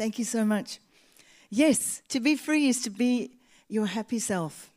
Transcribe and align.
Thank 0.00 0.18
you 0.18 0.24
so 0.24 0.46
much. 0.46 0.78
Yes, 1.50 2.00
to 2.08 2.20
be 2.20 2.34
free 2.34 2.68
is 2.68 2.80
to 2.84 2.88
be 2.88 3.32
your 3.68 3.84
happy 3.84 4.18
self. 4.18 4.70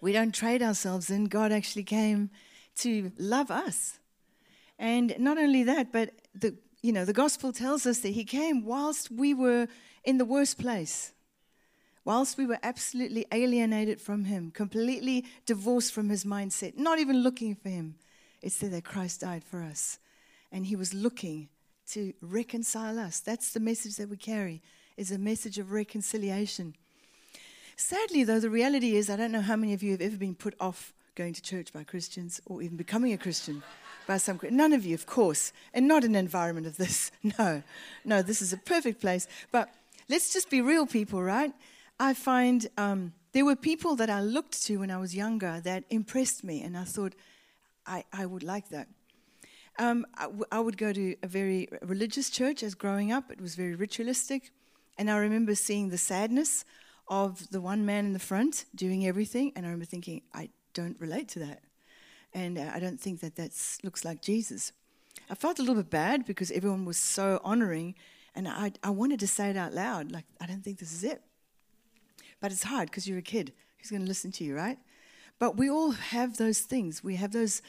We 0.00 0.12
don't 0.12 0.34
trade 0.34 0.62
ourselves 0.62 1.10
in. 1.10 1.26
God 1.26 1.52
actually 1.52 1.82
came 1.84 2.30
to 2.76 3.12
love 3.18 3.50
us. 3.50 3.98
And 4.78 5.14
not 5.18 5.36
only 5.36 5.62
that, 5.64 5.92
but 5.92 6.14
the 6.34 6.56
you 6.80 6.90
know, 6.90 7.04
the 7.04 7.12
gospel 7.12 7.52
tells 7.52 7.84
us 7.84 7.98
that 7.98 8.14
he 8.14 8.24
came 8.24 8.64
whilst 8.64 9.10
we 9.10 9.34
were 9.34 9.68
in 10.04 10.16
the 10.16 10.24
worst 10.24 10.58
place. 10.58 11.12
Whilst 12.06 12.38
we 12.38 12.46
were 12.46 12.60
absolutely 12.62 13.26
alienated 13.32 14.00
from 14.00 14.24
him, 14.24 14.52
completely 14.52 15.26
divorced 15.44 15.92
from 15.92 16.08
his 16.08 16.24
mindset, 16.24 16.78
not 16.78 16.98
even 16.98 17.22
looking 17.22 17.54
for 17.54 17.68
him. 17.68 17.96
It 18.40 18.52
said 18.52 18.72
that 18.72 18.84
Christ 18.84 19.20
died 19.20 19.44
for 19.44 19.62
us. 19.62 19.98
And 20.50 20.64
he 20.64 20.76
was 20.76 20.94
looking 20.94 21.50
to 21.92 22.12
reconcile 22.20 22.98
us. 22.98 23.20
That's 23.20 23.52
the 23.52 23.60
message 23.60 23.96
that 23.96 24.08
we 24.08 24.16
carry, 24.16 24.62
is 24.96 25.10
a 25.10 25.18
message 25.18 25.58
of 25.58 25.72
reconciliation. 25.72 26.74
Sadly, 27.76 28.24
though, 28.24 28.40
the 28.40 28.50
reality 28.50 28.96
is 28.96 29.08
I 29.08 29.16
don't 29.16 29.32
know 29.32 29.40
how 29.40 29.56
many 29.56 29.72
of 29.72 29.82
you 29.82 29.92
have 29.92 30.00
ever 30.00 30.16
been 30.16 30.34
put 30.34 30.54
off 30.60 30.92
going 31.14 31.32
to 31.34 31.42
church 31.42 31.72
by 31.72 31.84
Christians 31.84 32.40
or 32.46 32.62
even 32.62 32.76
becoming 32.76 33.12
a 33.12 33.18
Christian 33.18 33.62
by 34.06 34.16
some 34.16 34.40
none 34.50 34.72
of 34.72 34.84
you 34.84 34.94
of 34.94 35.06
course 35.06 35.52
and 35.72 35.86
not 35.86 36.02
in 36.02 36.16
an 36.16 36.16
environment 36.16 36.66
of 36.66 36.76
this 36.76 37.12
no 37.38 37.62
no 38.04 38.22
this 38.22 38.42
is 38.42 38.52
a 38.52 38.56
perfect 38.56 39.00
place 39.00 39.28
but 39.52 39.68
let's 40.08 40.32
just 40.32 40.50
be 40.50 40.60
real 40.60 40.86
people 40.86 41.22
right 41.22 41.52
i 42.00 42.12
find 42.12 42.68
um, 42.76 43.12
there 43.32 43.44
were 43.44 43.54
people 43.54 43.94
that 43.94 44.10
i 44.10 44.20
looked 44.20 44.62
to 44.62 44.78
when 44.78 44.90
i 44.90 44.96
was 44.96 45.14
younger 45.14 45.60
that 45.62 45.84
impressed 45.90 46.42
me 46.42 46.62
and 46.62 46.76
i 46.76 46.84
thought 46.84 47.12
i, 47.86 48.02
I 48.12 48.26
would 48.26 48.42
like 48.42 48.68
that 48.70 48.88
um, 49.78 50.06
I, 50.14 50.24
w- 50.24 50.44
I 50.50 50.60
would 50.60 50.76
go 50.76 50.92
to 50.92 51.16
a 51.22 51.26
very 51.26 51.68
religious 51.82 52.30
church 52.30 52.62
as 52.62 52.74
growing 52.74 53.12
up 53.12 53.30
it 53.30 53.40
was 53.40 53.54
very 53.54 53.74
ritualistic 53.74 54.50
and 54.98 55.10
i 55.10 55.16
remember 55.16 55.54
seeing 55.54 55.88
the 55.88 55.98
sadness 55.98 56.64
of 57.08 57.50
the 57.50 57.60
one 57.60 57.84
man 57.84 58.06
in 58.06 58.12
the 58.12 58.18
front 58.18 58.64
doing 58.74 59.06
everything 59.06 59.52
and 59.56 59.64
i 59.64 59.68
remember 59.68 59.86
thinking 59.86 60.22
i 60.34 60.48
don't 60.74 60.98
relate 61.00 61.28
to 61.28 61.38
that 61.38 61.62
and 62.32 62.58
uh, 62.58 62.70
I 62.72 62.78
don't 62.78 63.00
think 63.00 63.20
that 63.20 63.36
that 63.36 63.52
looks 63.82 64.04
like 64.04 64.22
Jesus. 64.22 64.72
I 65.28 65.34
felt 65.34 65.58
a 65.58 65.62
little 65.62 65.76
bit 65.76 65.90
bad 65.90 66.24
because 66.24 66.50
everyone 66.50 66.84
was 66.84 66.96
so 66.96 67.40
honoring, 67.42 67.94
and 68.34 68.46
I, 68.46 68.72
I 68.82 68.90
wanted 68.90 69.20
to 69.20 69.28
say 69.28 69.50
it 69.50 69.56
out 69.56 69.72
loud, 69.72 70.12
like, 70.12 70.24
I 70.40 70.46
don't 70.46 70.62
think 70.62 70.78
this 70.78 70.92
is 70.92 71.04
it. 71.04 71.22
But 72.40 72.52
it's 72.52 72.62
hard 72.62 72.90
because 72.90 73.08
you're 73.08 73.18
a 73.18 73.22
kid. 73.22 73.52
Who's 73.78 73.90
going 73.90 74.02
to 74.02 74.08
listen 74.08 74.32
to 74.32 74.44
you, 74.44 74.56
right? 74.56 74.78
But 75.38 75.56
we 75.56 75.70
all 75.70 75.92
have 75.92 76.36
those 76.36 76.60
things. 76.60 77.02
We 77.02 77.16
have 77.16 77.32
those 77.32 77.62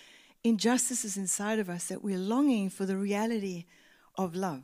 injustices 0.43 1.17
inside 1.17 1.59
of 1.59 1.69
us 1.69 1.87
that 1.87 2.03
we're 2.03 2.17
longing 2.17 2.69
for 2.69 2.85
the 2.85 2.97
reality 2.97 3.65
of 4.17 4.35
love. 4.35 4.63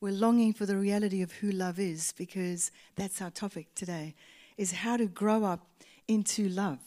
We're 0.00 0.12
longing 0.12 0.52
for 0.52 0.66
the 0.66 0.76
reality 0.76 1.22
of 1.22 1.32
who 1.32 1.50
love 1.50 1.78
is 1.78 2.12
because 2.16 2.70
that's 2.96 3.20
our 3.20 3.30
topic 3.30 3.74
today 3.74 4.14
is 4.56 4.72
how 4.72 4.96
to 4.96 5.06
grow 5.06 5.44
up 5.44 5.66
into 6.08 6.48
love 6.48 6.78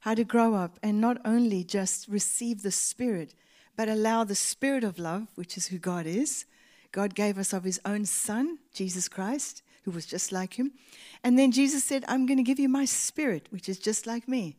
how 0.00 0.14
to 0.14 0.24
grow 0.24 0.54
up 0.54 0.78
and 0.82 1.00
not 1.00 1.18
only 1.24 1.64
just 1.64 2.08
receive 2.08 2.62
the 2.62 2.70
Spirit, 2.70 3.34
but 3.76 3.88
allow 3.88 4.24
the 4.24 4.34
Spirit 4.34 4.84
of 4.84 4.98
love, 4.98 5.26
which 5.34 5.56
is 5.56 5.68
who 5.68 5.78
God 5.78 6.06
is. 6.06 6.44
God 6.92 7.14
gave 7.14 7.38
us 7.38 7.52
of 7.52 7.64
His 7.64 7.80
own 7.84 8.04
Son, 8.04 8.58
Jesus 8.72 9.08
Christ, 9.08 9.62
who 9.84 9.90
was 9.90 10.06
just 10.06 10.32
like 10.32 10.54
Him. 10.54 10.72
And 11.22 11.38
then 11.38 11.52
Jesus 11.52 11.84
said, 11.84 12.04
I'm 12.08 12.26
going 12.26 12.38
to 12.38 12.42
give 12.42 12.58
you 12.58 12.68
my 12.68 12.84
Spirit, 12.84 13.48
which 13.50 13.68
is 13.68 13.78
just 13.78 14.06
like 14.06 14.28
me. 14.28 14.56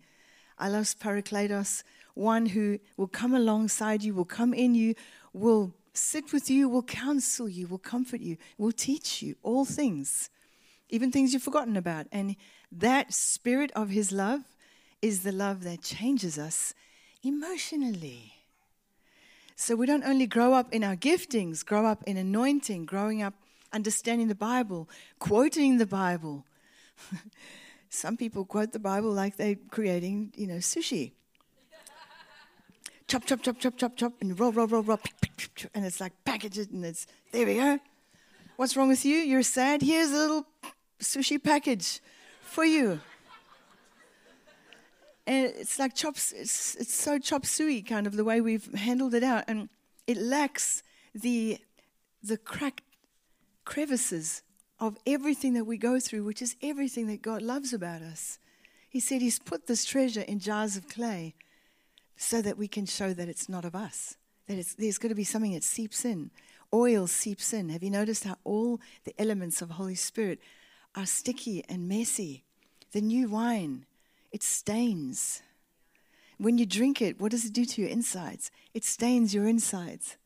Allos 0.59 0.93
Parakletos, 0.95 1.83
one 2.13 2.47
who 2.47 2.79
will 2.97 3.07
come 3.07 3.33
alongside 3.33 4.03
you, 4.03 4.13
will 4.13 4.25
come 4.25 4.53
in 4.53 4.75
you, 4.75 4.95
will 5.33 5.73
sit 5.93 6.31
with 6.31 6.49
you, 6.49 6.69
will 6.69 6.83
counsel 6.83 7.49
you, 7.49 7.67
will 7.67 7.77
comfort 7.77 8.21
you, 8.21 8.37
will 8.57 8.71
teach 8.71 9.21
you 9.21 9.35
all 9.43 9.65
things, 9.65 10.29
even 10.89 11.11
things 11.11 11.33
you've 11.33 11.43
forgotten 11.43 11.77
about. 11.77 12.07
And 12.11 12.35
that 12.71 13.13
Spirit 13.13 13.71
of 13.75 13.89
His 13.89 14.11
love 14.11 14.41
is 15.01 15.23
the 15.23 15.31
love 15.31 15.63
that 15.63 15.81
changes 15.81 16.37
us 16.37 16.73
emotionally. 17.23 18.33
So 19.55 19.75
we 19.75 19.85
don't 19.85 20.05
only 20.05 20.25
grow 20.25 20.53
up 20.53 20.73
in 20.73 20.83
our 20.83 20.95
giftings, 20.95 21.65
grow 21.65 21.85
up 21.85 22.03
in 22.05 22.15
anointing, 22.15 22.85
growing 22.85 23.21
up 23.21 23.33
understanding 23.73 24.27
the 24.27 24.35
Bible, 24.35 24.89
quoting 25.19 25.77
the 25.77 25.85
Bible. 25.85 26.45
Some 27.89 28.17
people 28.17 28.45
quote 28.45 28.71
the 28.71 28.79
Bible 28.79 29.11
like 29.11 29.35
they're 29.35 29.57
creating, 29.69 30.33
you 30.35 30.47
know, 30.47 30.57
sushi. 30.57 31.11
Chop, 33.09 33.25
chop, 33.25 33.41
chop, 33.41 33.59
chop, 33.59 33.75
chop, 33.75 33.95
chop, 33.97 34.13
and 34.21 34.39
roll, 34.39 34.53
roll, 34.53 34.67
roll, 34.67 34.83
roll, 34.83 34.99
and 35.75 35.85
it's 35.85 35.99
like 35.99 36.13
package 36.23 36.57
it, 36.57 36.69
and 36.69 36.85
it's 36.85 37.07
there 37.33 37.45
we 37.45 37.55
go. 37.55 37.79
What's 38.55 38.77
wrong 38.77 38.87
with 38.87 39.03
you? 39.03 39.17
You're 39.17 39.43
sad. 39.43 39.81
Here's 39.81 40.11
a 40.11 40.17
little 40.17 40.45
sushi 41.01 41.43
package 41.43 41.99
for 42.41 42.63
you 42.63 43.01
and 45.29 45.45
it's 45.45 45.77
like 45.77 45.93
chops. 45.93 46.31
It's 46.31 46.75
it's 46.75 46.93
so 46.93 47.19
chop 47.19 47.45
suey 47.45 47.83
kind 47.83 48.07
of 48.07 48.15
the 48.15 48.23
way 48.23 48.41
we've 48.41 48.73
handled 48.73 49.13
it 49.13 49.23
out, 49.23 49.43
and 49.47 49.69
it 50.07 50.17
lacks 50.17 50.81
the 51.13 51.59
the 52.23 52.35
cracked 52.37 52.81
crevices 53.63 54.41
of 54.79 54.97
everything 55.05 55.53
that 55.53 55.65
we 55.65 55.77
go 55.77 55.99
through, 55.99 56.23
which 56.23 56.41
is 56.41 56.55
everything 56.63 57.05
that 57.07 57.21
God 57.21 57.43
loves 57.43 57.73
about 57.73 58.01
us. 58.01 58.39
He 58.89 58.99
said 58.99 59.21
He's 59.21 59.37
put 59.37 59.67
this 59.67 59.85
treasure 59.85 60.21
in 60.21 60.39
jars 60.39 60.75
of 60.75 60.89
clay 60.89 61.35
so 62.21 62.41
that 62.41 62.57
we 62.57 62.67
can 62.67 62.85
show 62.85 63.13
that 63.13 63.29
it's 63.29 63.47
not 63.47 63.63
of 63.63 63.73
us, 63.73 64.17
that 64.47 64.75
there's 64.77 64.97
going 64.97 65.09
to 65.09 65.15
be 65.15 65.23
something 65.23 65.53
that 65.53 65.63
seeps 65.63 66.03
in. 66.03 66.29
Oil 66.73 67.07
seeps 67.07 67.53
in. 67.53 67.69
Have 67.69 67.81
you 67.81 67.89
noticed 67.89 68.25
how 68.25 68.35
all 68.43 68.81
the 69.05 69.19
elements 69.19 69.61
of 69.61 69.71
Holy 69.71 69.95
Spirit 69.95 70.39
are 70.95 71.05
sticky 71.05 71.63
and 71.69 71.87
messy? 71.87 72.43
The 72.91 73.01
new 73.01 73.29
wine 73.29 73.85
it 74.31 74.43
stains. 74.43 75.41
When 76.37 76.57
you 76.57 76.65
drink 76.65 77.01
it, 77.01 77.19
what 77.19 77.31
does 77.31 77.45
it 77.45 77.53
do 77.53 77.65
to 77.65 77.81
your 77.81 77.89
insides? 77.89 78.51
It 78.73 78.83
stains 78.83 79.33
your 79.33 79.47
insides. 79.47 80.17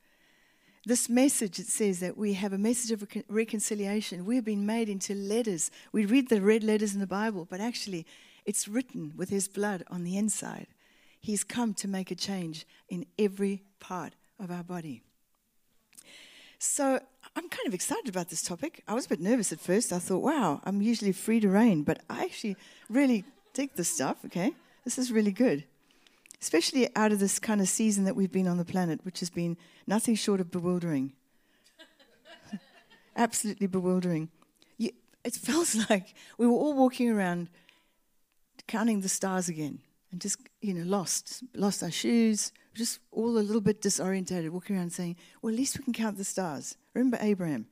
This 0.86 1.08
message, 1.08 1.60
it 1.60 1.68
says 1.68 2.02
that 2.02 2.18
we 2.18 2.34
have 2.34 2.52
a 2.52 2.58
message 2.58 2.92
of 2.92 3.08
reconciliation. 3.30 4.26
We've 4.26 4.44
been 4.44 4.66
made 4.66 4.90
into 4.90 5.14
letters. 5.16 5.72
We 5.94 6.06
read 6.06 6.28
the 6.28 6.42
red 6.42 6.64
letters 6.64 6.94
in 6.94 7.00
the 7.00 7.08
Bible, 7.08 7.48
but 7.50 7.62
actually, 7.62 8.06
it's 8.46 8.68
written 8.68 9.14
with 9.16 9.30
His 9.30 9.48
blood 9.48 9.84
on 9.90 10.04
the 10.04 10.18
inside. 10.18 10.68
He's 11.24 11.46
come 11.46 11.74
to 11.76 11.88
make 11.88 12.12
a 12.12 12.16
change 12.16 12.68
in 12.90 13.06
every 13.18 13.64
part 13.80 14.14
of 14.42 14.52
our 14.52 14.62
body. 14.62 15.04
So 16.60 17.00
I'm 17.34 17.48
kind 17.48 17.66
of 17.66 17.74
excited 17.74 18.10
about 18.10 18.30
this 18.30 18.42
topic. 18.42 18.84
I 18.90 18.94
was 18.94 19.06
a 19.06 19.10
bit 19.10 19.22
nervous 19.22 19.54
at 19.54 19.62
first. 19.62 19.94
I 19.94 20.00
thought, 20.00 20.22
wow, 20.22 20.60
I'm 20.66 20.82
usually 20.82 21.14
free 21.14 21.40
to 21.40 21.48
reign, 21.48 21.84
but 21.84 22.02
I 22.10 22.26
actually 22.26 22.58
really 22.90 23.24
dig 23.54 23.74
this 23.76 23.88
stuff, 23.88 24.18
okay? 24.26 24.52
This 24.84 24.98
is 24.98 25.14
really 25.14 25.32
good. 25.32 25.64
Especially 26.42 26.94
out 26.94 27.14
of 27.14 27.20
this 27.20 27.40
kind 27.40 27.62
of 27.62 27.70
season 27.70 28.04
that 28.04 28.18
we've 28.18 28.32
been 28.32 28.48
on 28.48 28.58
the 28.58 28.66
planet, 28.66 29.00
which 29.04 29.22
has 29.22 29.30
been 29.30 29.56
nothing 29.88 30.16
short 30.16 30.42
of 30.42 30.52
bewildering. 30.52 31.14
Absolutely 33.16 33.68
bewildering. 33.68 34.28
It 34.78 34.94
feels 35.36 35.90
like 35.90 36.16
we 36.38 36.46
were 36.46 36.52
all 36.52 36.74
walking 36.74 37.10
around 37.10 37.48
counting 38.68 39.00
the 39.00 39.10
stars 39.10 39.48
again 39.48 39.80
and 40.14 40.22
just, 40.22 40.40
you 40.62 40.74
know, 40.74 40.86
lost, 40.86 41.44
lost 41.54 41.84
our 41.84 41.92
shoes, 41.92 42.54
just 42.74 43.00
all 43.12 43.38
a 43.38 43.40
little 43.40 43.62
bit 43.62 43.82
disorientated, 43.82 44.50
walking 44.50 44.78
around 44.78 44.94
saying, 44.94 45.18
well, 45.42 45.52
at 45.52 45.58
least 45.60 45.78
we 45.78 45.84
can 45.84 45.94
count 45.94 46.18
the 46.18 46.24
stars. 46.24 46.78
Remember 46.94 47.18
Abraham? 47.20 47.68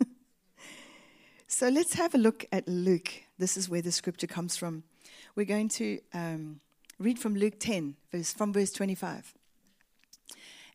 so 1.48 1.68
let's 1.68 1.94
have 1.94 2.14
a 2.14 2.18
look 2.18 2.46
at 2.52 2.68
Luke 2.68 3.24
this 3.40 3.56
is 3.56 3.70
where 3.70 3.80
the 3.80 3.90
scripture 3.90 4.26
comes 4.26 4.54
from. 4.54 4.84
We're 5.34 5.46
going 5.46 5.70
to 5.70 5.98
um, 6.12 6.60
read 6.98 7.18
from 7.18 7.34
Luke 7.34 7.54
10, 7.58 7.96
verse, 8.12 8.34
from 8.34 8.52
verse 8.52 8.70
25. 8.70 9.32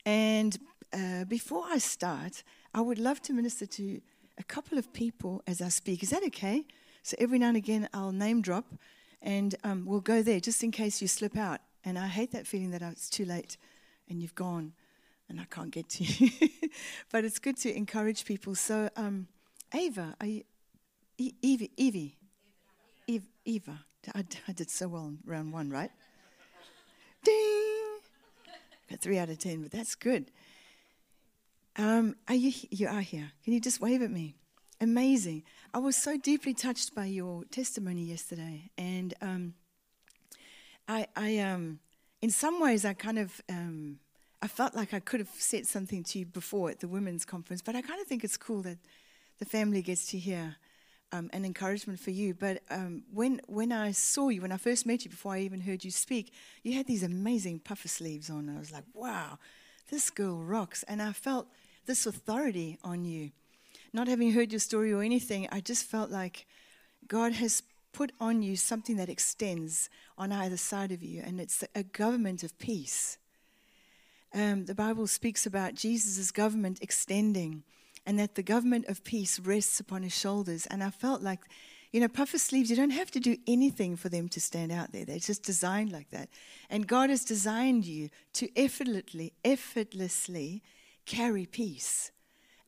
And 0.03 0.57
uh, 0.91 1.25
before 1.25 1.63
I 1.69 1.77
start, 1.77 2.43
I 2.73 2.81
would 2.81 2.97
love 2.97 3.21
to 3.23 3.33
minister 3.33 3.67
to 3.67 4.01
a 4.39 4.43
couple 4.43 4.79
of 4.79 4.91
people 4.93 5.43
as 5.45 5.61
I 5.61 5.69
speak. 5.69 6.01
Is 6.01 6.09
that 6.09 6.23
okay? 6.23 6.65
So 7.03 7.15
every 7.19 7.37
now 7.37 7.49
and 7.49 7.57
again, 7.57 7.87
I'll 7.93 8.11
name 8.11 8.41
drop 8.41 8.65
and 9.25 9.55
um, 9.63 9.85
we'll 9.85 9.99
go 9.99 10.21
there 10.21 10.39
just 10.39 10.63
in 10.63 10.71
case 10.71 11.01
you 11.01 11.07
slip 11.07 11.35
out. 11.35 11.59
And 11.83 11.99
I 11.99 12.07
hate 12.07 12.31
that 12.31 12.47
feeling 12.47 12.71
that 12.71 12.81
it's 12.81 13.09
too 13.09 13.25
late 13.25 13.57
and 14.07 14.21
you've 14.21 14.35
gone 14.35 14.73
and 15.27 15.41
I 15.41 15.45
can't 15.45 15.71
get 15.71 15.89
to 15.89 16.03
you. 16.03 16.29
but 17.11 17.25
it's 17.25 17.39
good 17.39 17.57
to 17.57 17.75
encourage 17.75 18.23
people. 18.23 18.55
So, 18.55 18.89
um, 18.95 19.27
Ava, 19.73 20.15
are 20.21 20.27
you, 20.27 20.43
Evie, 21.17 21.71
Evie, 21.75 22.15
Eva. 23.45 23.79
I, 24.13 24.23
I 24.47 24.51
did 24.51 24.69
so 24.69 24.87
well 24.87 25.07
in 25.07 25.19
round 25.25 25.53
one, 25.53 25.69
right? 25.69 25.91
Ding! 27.23 27.71
Got 28.89 28.99
three 28.99 29.17
out 29.17 29.29
of 29.29 29.39
ten, 29.39 29.63
but 29.63 29.71
that's 29.71 29.95
good. 29.95 30.31
Um, 31.77 32.15
are 32.27 32.35
you, 32.35 32.53
you 32.69 32.87
are 32.87 33.01
here. 33.01 33.31
Can 33.43 33.53
you 33.53 33.59
just 33.59 33.81
wave 33.81 34.01
at 34.01 34.11
me? 34.11 34.35
Amazing. 34.79 35.43
I 35.75 35.77
was 35.79 35.97
so 35.97 36.15
deeply 36.15 36.53
touched 36.53 36.95
by 36.95 37.03
your 37.03 37.43
testimony 37.51 38.03
yesterday. 38.03 38.71
And 38.77 39.13
um, 39.21 39.55
I, 40.87 41.05
I 41.17 41.39
um, 41.39 41.79
in 42.21 42.29
some 42.29 42.61
ways, 42.61 42.85
I 42.85 42.93
kind 42.93 43.19
of, 43.19 43.41
um, 43.49 43.99
I 44.41 44.47
felt 44.47 44.73
like 44.73 44.93
I 44.93 45.01
could 45.01 45.19
have 45.19 45.27
said 45.37 45.67
something 45.67 46.01
to 46.05 46.19
you 46.19 46.27
before 46.27 46.69
at 46.69 46.79
the 46.79 46.87
women's 46.87 47.25
conference, 47.25 47.61
but 47.61 47.75
I 47.75 47.81
kind 47.81 47.99
of 47.99 48.07
think 48.07 48.23
it's 48.23 48.37
cool 48.37 48.61
that 48.61 48.77
the 49.39 49.43
family 49.43 49.81
gets 49.81 50.07
to 50.11 50.17
hear 50.17 50.55
um, 51.11 51.29
an 51.33 51.43
encouragement 51.43 51.99
for 51.99 52.11
you. 52.11 52.33
But 52.33 52.61
um, 52.69 53.03
when, 53.11 53.41
when 53.47 53.73
I 53.73 53.91
saw 53.91 54.29
you, 54.29 54.43
when 54.43 54.53
I 54.53 54.57
first 54.57 54.85
met 54.85 55.03
you, 55.03 55.09
before 55.11 55.33
I 55.33 55.39
even 55.39 55.59
heard 55.59 55.83
you 55.83 55.91
speak, 55.91 56.31
you 56.63 56.77
had 56.77 56.87
these 56.87 57.03
amazing 57.03 57.59
puffer 57.59 57.89
sleeves 57.89 58.29
on. 58.29 58.47
I 58.47 58.57
was 58.57 58.71
like, 58.71 58.85
wow, 58.93 59.39
this 59.91 60.09
girl 60.09 60.41
rocks. 60.41 60.83
And 60.83 61.01
I 61.01 61.11
felt 61.11 61.47
this 61.85 62.05
authority 62.05 62.77
on 62.81 63.03
you. 63.03 63.31
Not 63.95 64.09
having 64.09 64.33
heard 64.33 64.51
your 64.51 64.59
story 64.59 64.91
or 64.91 65.03
anything, 65.03 65.47
I 65.53 65.61
just 65.61 65.85
felt 65.85 66.11
like 66.11 66.45
God 67.07 67.31
has 67.31 67.63
put 67.93 68.11
on 68.19 68.41
you 68.41 68.57
something 68.57 68.97
that 68.97 69.07
extends 69.07 69.89
on 70.17 70.33
either 70.33 70.57
side 70.57 70.91
of 70.91 71.01
you, 71.01 71.23
and 71.25 71.39
it's 71.39 71.63
a 71.73 71.83
government 71.83 72.43
of 72.43 72.59
peace. 72.59 73.17
Um, 74.33 74.65
the 74.65 74.75
Bible 74.75 75.07
speaks 75.07 75.45
about 75.45 75.75
Jesus' 75.75 76.29
government 76.31 76.79
extending 76.81 77.63
and 78.05 78.19
that 78.19 78.35
the 78.35 78.43
government 78.43 78.85
of 78.89 79.05
peace 79.05 79.39
rests 79.39 79.79
upon 79.79 80.03
his 80.03 80.13
shoulders. 80.13 80.65
And 80.65 80.83
I 80.83 80.89
felt 80.89 81.21
like, 81.21 81.39
you 81.93 82.01
know, 82.01 82.09
puffer 82.09 82.37
sleeves, 82.37 82.69
you 82.69 82.75
don't 82.75 82.89
have 82.89 83.11
to 83.11 83.21
do 83.21 83.37
anything 83.47 83.95
for 83.95 84.09
them 84.09 84.27
to 84.27 84.41
stand 84.41 84.73
out 84.73 84.91
there. 84.91 85.05
They're 85.05 85.19
just 85.19 85.43
designed 85.43 85.93
like 85.93 86.09
that. 86.09 86.27
And 86.69 86.85
God 86.85 87.09
has 87.09 87.23
designed 87.23 87.85
you 87.85 88.09
to 88.33 88.49
effortlessly, 88.57 89.31
effortlessly 89.45 90.63
carry 91.05 91.45
peace 91.45 92.11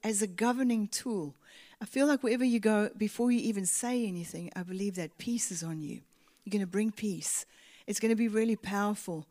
as 0.07 0.21
a 0.21 0.27
governing 0.27 0.87
tool. 0.87 1.35
I 1.81 1.85
feel 1.85 2.07
like 2.07 2.23
wherever 2.23 2.45
you 2.45 2.61
go, 2.61 2.89
before 2.95 3.29
you 3.29 3.39
even 3.41 3.65
say 3.65 4.07
anything, 4.07 4.49
I 4.55 4.63
believe 4.63 4.95
that 4.95 5.17
peace 5.17 5.51
is 5.51 5.63
on 5.63 5.81
you. 5.81 5.99
You're 6.45 6.51
going 6.51 6.61
to 6.61 6.65
bring 6.65 6.91
peace. 6.91 7.45
It's 7.87 7.99
going 7.99 8.11
to 8.11 8.15
be 8.15 8.29
really 8.29 8.55
powerful. 8.55 9.27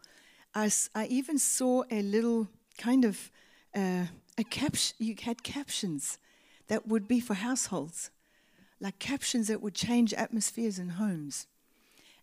I, 0.55 0.71
I 0.95 1.07
even 1.07 1.39
saw 1.39 1.85
a 1.91 2.03
little 2.03 2.49
kind 2.77 3.07
of 3.07 3.31
uh, 3.75 4.05
a 4.37 4.45
caption, 4.45 4.95
you 4.99 5.15
had 5.23 5.43
captions 5.43 6.19
that 6.69 6.87
would 6.87 7.09
be 7.09 7.21
for 7.21 7.33
households, 7.33 8.11
like 8.79 8.99
captions 8.99 9.49
that 9.49 9.63
would 9.63 9.75
change 9.75 10.13
atmospheres 10.13 10.79
in 10.79 10.91
homes. 10.91 11.47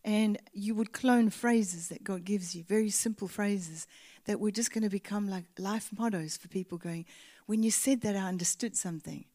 And 0.06 0.38
you 0.54 0.76
would 0.76 0.94
clone 0.94 1.32
phrases 1.32 1.88
that 1.88 2.04
God 2.04 2.24
gives 2.24 2.54
you, 2.54 2.64
very 2.64 2.92
simple 2.92 3.28
phrases 3.28 3.88
that 4.25 4.40
we're 4.40 4.52
just 4.52 4.72
going 4.72 4.84
to 4.84 4.90
become 4.90 5.30
like 5.30 5.46
life 5.58 5.90
mottos 5.98 6.38
for 6.38 6.48
people 6.48 6.78
going, 6.78 7.06
when 7.46 7.64
you 7.64 7.72
said 7.72 8.02
that, 8.02 8.16
I 8.16 8.28
understood 8.28 8.75
something. 8.75 9.25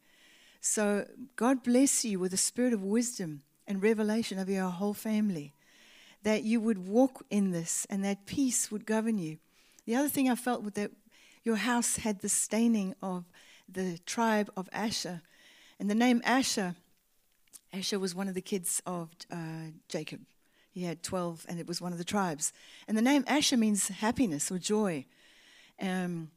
So 0.61 1.07
God 1.37 1.63
bless 1.63 2.05
you 2.05 2.19
with 2.19 2.33
a 2.33 2.39
spirit 2.39 2.73
of 2.73 2.83
wisdom 2.83 3.43
and 3.67 3.83
revelation 3.83 4.39
of 4.39 4.49
your 4.49 4.69
whole 4.69 4.95
family, 4.95 5.53
that 6.23 6.43
you 6.43 6.61
would 6.61 6.89
walk 6.89 7.25
in 7.31 7.53
this 7.53 7.87
and 7.91 8.05
that 8.05 8.27
peace 8.27 8.71
would 8.71 8.87
govern 8.87 9.19
you. 9.19 9.39
The 9.85 9.95
other 9.95 10.09
thing 10.09 10.29
I 10.29 10.35
felt 10.35 10.63
was 10.63 10.73
that 10.75 10.91
your 11.45 11.57
house 11.57 11.97
had 11.97 12.21
the 12.21 12.29
staining 12.29 12.95
of 13.03 13.25
the 13.69 13.99
tribe 14.07 14.51
of 14.57 14.69
Asher. 14.73 15.23
And 15.79 15.89
the 15.89 15.95
name 15.95 16.21
Asher, 16.25 16.75
Asher 17.73 17.99
was 17.99 18.15
one 18.15 18.29
of 18.29 18.35
the 18.35 18.41
kids 18.41 18.83
of 18.87 19.11
uh, 19.31 19.71
Jacob. 19.89 20.21
He 20.79 20.85
had 20.85 21.03
12, 21.03 21.47
and 21.49 21.59
it 21.59 21.67
was 21.67 21.81
one 21.81 21.93
of 21.93 21.99
the 21.99 22.05
tribes. 22.05 22.53
And 22.87 22.97
the 22.97 23.03
name 23.03 23.25
Asher 23.27 23.57
means 23.57 23.89
happiness 23.89 24.51
or 24.51 24.59
joy. 24.59 25.07
Um, 25.81 26.31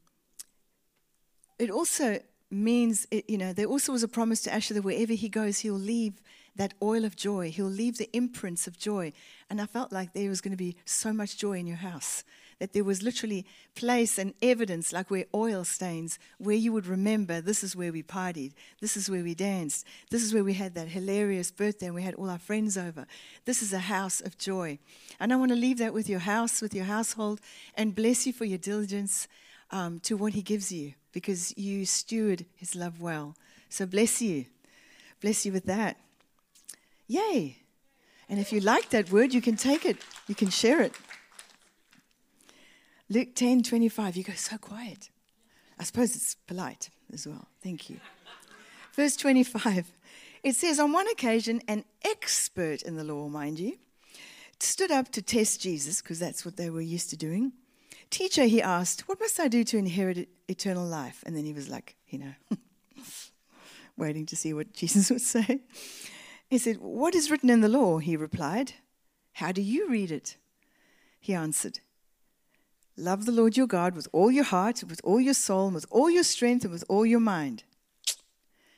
it 1.58 1.70
also 1.70 2.18
means, 2.50 3.06
it, 3.12 3.30
you 3.30 3.38
know, 3.38 3.52
there 3.52 3.66
also 3.66 3.92
was 3.92 4.02
a 4.02 4.08
promise 4.08 4.42
to 4.42 4.52
Asher 4.52 4.74
that 4.74 4.82
wherever 4.82 5.12
he 5.12 5.28
goes, 5.28 5.60
he'll 5.60 5.74
leave 5.74 6.20
that 6.56 6.74
oil 6.82 7.04
of 7.04 7.14
joy. 7.14 7.50
He'll 7.50 7.66
leave 7.66 7.98
the 7.98 8.10
imprints 8.16 8.66
of 8.66 8.78
joy. 8.78 9.12
And 9.48 9.60
I 9.60 9.66
felt 9.66 9.92
like 9.92 10.12
there 10.12 10.28
was 10.28 10.40
going 10.40 10.50
to 10.50 10.56
be 10.56 10.76
so 10.84 11.12
much 11.12 11.38
joy 11.38 11.58
in 11.58 11.66
your 11.66 11.76
house 11.76 12.24
that 12.58 12.72
there 12.72 12.84
was 12.84 13.02
literally 13.02 13.46
place 13.74 14.18
and 14.18 14.34
evidence, 14.42 14.92
like 14.92 15.10
where 15.10 15.24
oil 15.34 15.64
stains, 15.64 16.18
where 16.38 16.56
you 16.56 16.72
would 16.72 16.86
remember 16.86 17.40
this 17.40 17.64
is 17.64 17.74
where 17.74 17.92
we 17.92 18.02
partied, 18.02 18.52
this 18.80 18.96
is 18.96 19.10
where 19.10 19.22
we 19.22 19.34
danced, 19.34 19.86
this 20.10 20.22
is 20.22 20.32
where 20.32 20.44
we 20.44 20.54
had 20.54 20.74
that 20.74 20.88
hilarious 20.88 21.50
birthday 21.50 21.86
and 21.86 21.94
we 21.94 22.02
had 22.02 22.14
all 22.14 22.30
our 22.30 22.38
friends 22.38 22.76
over. 22.76 23.06
This 23.44 23.62
is 23.62 23.72
a 23.72 23.78
house 23.78 24.20
of 24.20 24.38
joy. 24.38 24.78
And 25.18 25.32
I 25.32 25.36
want 25.36 25.50
to 25.50 25.56
leave 25.56 25.78
that 25.78 25.94
with 25.94 26.08
your 26.08 26.20
house, 26.20 26.60
with 26.60 26.74
your 26.74 26.84
household, 26.84 27.40
and 27.74 27.94
bless 27.94 28.26
you 28.26 28.32
for 28.32 28.44
your 28.44 28.58
diligence 28.58 29.28
um, 29.70 30.00
to 30.00 30.16
what 30.16 30.34
He 30.34 30.42
gives 30.42 30.70
you 30.70 30.94
because 31.12 31.56
you 31.56 31.86
steward 31.86 32.46
His 32.56 32.74
love 32.74 33.00
well. 33.00 33.36
So 33.68 33.86
bless 33.86 34.20
you. 34.20 34.46
Bless 35.20 35.46
you 35.46 35.52
with 35.52 35.64
that. 35.66 35.96
Yay. 37.06 37.58
And 38.28 38.40
if 38.40 38.52
you 38.52 38.60
like 38.60 38.90
that 38.90 39.10
word, 39.12 39.34
you 39.34 39.42
can 39.42 39.56
take 39.56 39.84
it, 39.84 39.98
you 40.26 40.34
can 40.34 40.48
share 40.48 40.80
it. 40.80 40.92
Luke 43.12 43.34
10 43.34 43.62
25, 43.62 44.16
you 44.16 44.24
go 44.24 44.32
so 44.32 44.56
quiet. 44.56 45.10
I 45.78 45.84
suppose 45.84 46.16
it's 46.16 46.34
polite 46.46 46.88
as 47.12 47.26
well. 47.26 47.46
Thank 47.62 47.90
you. 47.90 48.00
Verse 48.94 49.16
25, 49.16 49.92
it 50.42 50.54
says, 50.54 50.80
On 50.80 50.92
one 50.92 51.06
occasion, 51.08 51.60
an 51.68 51.84
expert 52.02 52.80
in 52.80 52.96
the 52.96 53.04
law, 53.04 53.28
mind 53.28 53.58
you, 53.58 53.76
stood 54.60 54.90
up 54.90 55.10
to 55.10 55.20
test 55.20 55.60
Jesus, 55.60 56.00
because 56.00 56.18
that's 56.18 56.46
what 56.46 56.56
they 56.56 56.70
were 56.70 56.80
used 56.80 57.10
to 57.10 57.16
doing. 57.18 57.52
Teacher, 58.08 58.44
he 58.44 58.62
asked, 58.62 59.06
What 59.06 59.20
must 59.20 59.38
I 59.38 59.46
do 59.46 59.62
to 59.62 59.76
inherit 59.76 60.30
eternal 60.48 60.86
life? 60.86 61.22
And 61.26 61.36
then 61.36 61.44
he 61.44 61.52
was 61.52 61.68
like, 61.68 61.96
You 62.08 62.18
know, 62.18 62.56
waiting 63.98 64.24
to 64.24 64.36
see 64.36 64.54
what 64.54 64.72
Jesus 64.72 65.10
would 65.10 65.20
say. 65.20 65.60
He 66.48 66.56
said, 66.56 66.78
What 66.78 67.14
is 67.14 67.30
written 67.30 67.50
in 67.50 67.60
the 67.60 67.68
law? 67.68 67.98
He 67.98 68.16
replied, 68.16 68.72
How 69.34 69.52
do 69.52 69.60
you 69.60 69.90
read 69.90 70.10
it? 70.10 70.38
He 71.20 71.34
answered, 71.34 71.80
Love 72.96 73.24
the 73.24 73.32
Lord 73.32 73.56
your 73.56 73.66
God 73.66 73.94
with 73.94 74.06
all 74.12 74.30
your 74.30 74.44
heart, 74.44 74.84
with 74.86 75.00
all 75.02 75.20
your 75.20 75.34
soul, 75.34 75.70
with 75.70 75.86
all 75.90 76.10
your 76.10 76.24
strength, 76.24 76.64
and 76.64 76.72
with 76.72 76.84
all 76.88 77.06
your 77.06 77.20
mind. 77.20 77.64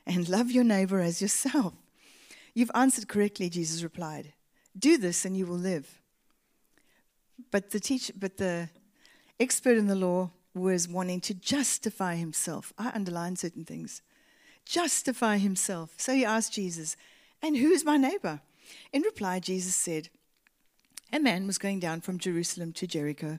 And 0.06 0.28
love 0.28 0.50
your 0.50 0.64
neighbor 0.64 1.00
as 1.00 1.20
yourself. 1.20 1.75
You've 2.55 2.70
answered 2.75 3.08
correctly, 3.08 3.49
Jesus 3.50 3.82
replied. 3.82 4.32
Do 4.78 4.96
this 4.99 5.25
and 5.25 5.37
you 5.37 5.46
will 5.46 5.56
live. 5.56 6.00
But 7.50 7.70
the 7.70 7.81
teacher, 7.81 8.12
but 8.16 8.37
the 8.37 8.69
expert 9.40 9.76
in 9.76 9.88
the 9.88 9.96
law 9.96 10.31
was 10.55 10.87
wanting 10.87 11.20
to 11.22 11.34
justify 11.34 12.14
himself. 12.14 12.72
I 12.78 12.93
underline 12.94 13.34
certain 13.34 13.64
things. 13.64 14.02
Justify 14.64 15.38
himself. 15.38 15.94
So 15.96 16.14
he 16.14 16.25
asked 16.25 16.52
Jesus, 16.52 16.96
And 17.43 17.56
who's 17.56 17.84
my 17.84 17.96
neighbor? 17.96 18.40
In 18.93 19.02
reply, 19.02 19.40
Jesus 19.40 19.75
said, 19.75 20.10
a 21.14 21.20
man 21.20 21.46
was 21.46 21.58
going 21.58 21.78
down 21.78 22.00
from 22.00 22.19
Jerusalem 22.19 22.72
to 22.72 22.88
Jericho 22.88 23.38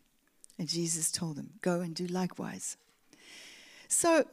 And 0.61 0.69
Jesus 0.69 1.09
told 1.09 1.37
them, 1.37 1.53
Go 1.63 1.79
and 1.79 1.95
do 1.95 2.05
likewise. 2.05 2.77
So 3.87 4.25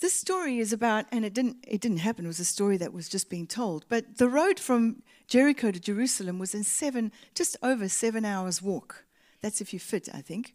this 0.00 0.14
story 0.14 0.58
is 0.58 0.72
about, 0.72 1.04
and 1.12 1.22
it 1.22 1.34
didn't, 1.34 1.58
it 1.68 1.82
didn't 1.82 1.98
happen, 1.98 2.24
it 2.24 2.28
was 2.28 2.40
a 2.40 2.46
story 2.46 2.78
that 2.78 2.94
was 2.94 3.10
just 3.10 3.28
being 3.28 3.46
told. 3.46 3.84
But 3.90 4.16
the 4.16 4.26
road 4.26 4.58
from 4.58 5.02
Jericho 5.28 5.70
to 5.70 5.78
Jerusalem 5.78 6.38
was 6.38 6.54
in 6.54 6.64
seven, 6.64 7.12
just 7.34 7.58
over 7.62 7.90
seven 7.90 8.24
hours 8.24 8.62
walk. 8.62 9.04
That's 9.42 9.60
if 9.60 9.74
you 9.74 9.78
fit, 9.78 10.08
I 10.14 10.22
think. 10.22 10.54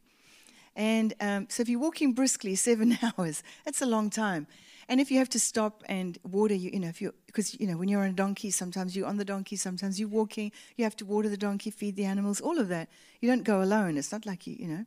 And 0.75 1.13
um, 1.21 1.45
so 1.51 1.61
if 1.61 1.69
you're 1.69 1.79
walking 1.79 2.13
briskly 2.13 2.55
seven 2.69 2.97
hours, 3.15 3.43
that's 3.65 3.83
a 3.83 3.85
long 3.85 4.09
time. 4.09 4.47
And 4.89 4.99
if 4.99 5.11
you 5.11 5.19
have 5.19 5.29
to 5.29 5.39
stop 5.39 5.83
and 5.85 6.17
water, 6.23 6.55
you, 6.55 6.71
you 6.73 6.79
know, 6.79 6.87
if 6.87 6.99
you 6.99 7.13
because 7.27 7.57
you 7.59 7.67
know 7.67 7.77
when 7.77 7.87
you're 7.87 8.01
on 8.01 8.09
a 8.09 8.13
donkey, 8.13 8.49
sometimes 8.49 8.97
you're 8.97 9.05
on 9.05 9.17
the 9.17 9.23
donkey, 9.23 9.55
sometimes 9.55 9.99
you're 9.99 10.09
walking. 10.09 10.51
You 10.77 10.83
have 10.83 10.95
to 10.95 11.05
water 11.05 11.29
the 11.29 11.37
donkey, 11.37 11.69
feed 11.69 11.95
the 11.95 12.05
animals, 12.05 12.41
all 12.41 12.57
of 12.57 12.69
that. 12.69 12.89
You 13.21 13.29
don't 13.29 13.43
go 13.43 13.61
alone. 13.61 13.97
It's 13.97 14.11
not 14.11 14.25
like 14.25 14.47
you, 14.47 14.55
you 14.59 14.67
know, 14.67 14.85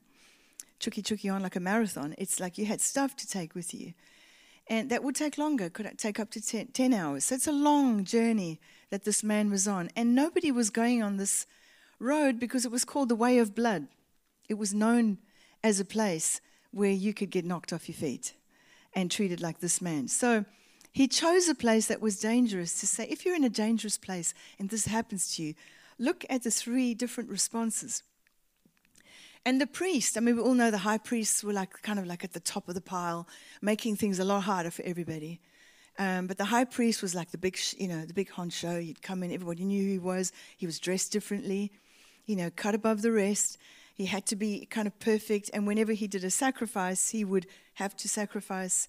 chucky 0.80 1.02
chucky 1.02 1.28
on 1.28 1.40
like 1.40 1.54
a 1.54 1.60
marathon. 1.60 2.16
It's 2.18 2.40
like 2.40 2.58
you 2.58 2.66
had 2.66 2.80
stuff 2.80 3.14
to 3.16 3.28
take 3.28 3.54
with 3.54 3.72
you. 3.72 3.94
And 4.66 4.90
that 4.90 5.04
would 5.04 5.14
take 5.14 5.38
longer, 5.38 5.70
could 5.70 5.88
take 5.98 6.18
up 6.18 6.30
to 6.30 6.40
10, 6.40 6.68
10 6.68 6.92
hours. 6.92 7.26
So 7.26 7.36
it's 7.36 7.46
a 7.46 7.52
long 7.52 8.04
journey 8.04 8.60
that 8.90 9.04
this 9.04 9.22
man 9.22 9.50
was 9.50 9.68
on. 9.68 9.90
And 9.94 10.14
nobody 10.14 10.50
was 10.50 10.70
going 10.70 11.02
on 11.02 11.16
this 11.16 11.46
road 12.00 12.40
because 12.40 12.64
it 12.64 12.72
was 12.72 12.84
called 12.84 13.08
the 13.08 13.16
Way 13.16 13.38
of 13.38 13.54
Blood. 13.54 13.86
It 14.48 14.54
was 14.54 14.74
known 14.74 15.18
as 15.62 15.78
a 15.78 15.84
place 15.84 16.40
where 16.72 16.90
you 16.90 17.12
could 17.12 17.30
get 17.30 17.44
knocked 17.44 17.72
off 17.72 17.88
your 17.88 17.96
feet 17.96 18.34
and 18.94 19.10
treated 19.10 19.40
like 19.40 19.60
this 19.60 19.80
man. 19.80 20.08
So 20.08 20.44
he 20.92 21.08
chose 21.08 21.48
a 21.48 21.54
place 21.54 21.86
that 21.86 22.02
was 22.02 22.18
dangerous 22.18 22.78
to 22.80 22.86
say, 22.86 23.06
if 23.08 23.24
you're 23.24 23.36
in 23.36 23.44
a 23.44 23.50
dangerous 23.50 23.96
place 23.96 24.34
and 24.58 24.68
this 24.68 24.86
happens 24.86 25.34
to 25.36 25.42
you, 25.42 25.54
look 25.98 26.24
at 26.28 26.42
the 26.42 26.50
three 26.50 26.94
different 26.94 27.30
responses. 27.30 28.02
And 29.44 29.60
the 29.60 29.66
priest, 29.66 30.16
I 30.16 30.20
mean, 30.20 30.36
we 30.36 30.42
all 30.42 30.54
know 30.54 30.70
the 30.70 30.78
high 30.78 30.98
priests 30.98 31.42
were 31.42 31.52
like 31.52 31.82
kind 31.82 31.98
of 31.98 32.06
like 32.06 32.22
at 32.22 32.32
the 32.32 32.40
top 32.40 32.68
of 32.68 32.74
the 32.74 32.80
pile, 32.80 33.26
making 33.60 33.96
things 33.96 34.18
a 34.18 34.24
lot 34.24 34.42
harder 34.42 34.70
for 34.70 34.82
everybody. 34.82 35.40
Um, 35.98 36.26
but 36.26 36.38
the 36.38 36.44
high 36.44 36.64
priest 36.64 37.02
was 37.02 37.14
like 37.14 37.32
the 37.32 37.38
big, 37.38 37.58
you 37.76 37.88
know, 37.88 38.04
the 38.04 38.14
big 38.14 38.30
honcho. 38.30 38.80
He'd 38.80 39.02
come 39.02 39.22
in, 39.22 39.32
everybody 39.32 39.64
knew 39.64 39.82
who 39.84 39.90
he 39.92 39.98
was. 39.98 40.32
He 40.56 40.66
was 40.66 40.78
dressed 40.78 41.10
differently, 41.12 41.72
you 42.24 42.36
know, 42.36 42.50
cut 42.54 42.74
above 42.74 43.02
the 43.02 43.12
rest. 43.12 43.58
He 43.94 44.06
had 44.06 44.26
to 44.26 44.36
be 44.36 44.66
kind 44.66 44.86
of 44.86 44.98
perfect. 44.98 45.50
And 45.52 45.66
whenever 45.66 45.92
he 45.92 46.06
did 46.06 46.24
a 46.24 46.30
sacrifice, 46.30 47.10
he 47.10 47.24
would 47.24 47.46
have 47.74 47.96
to 47.96 48.08
sacrifice 48.08 48.88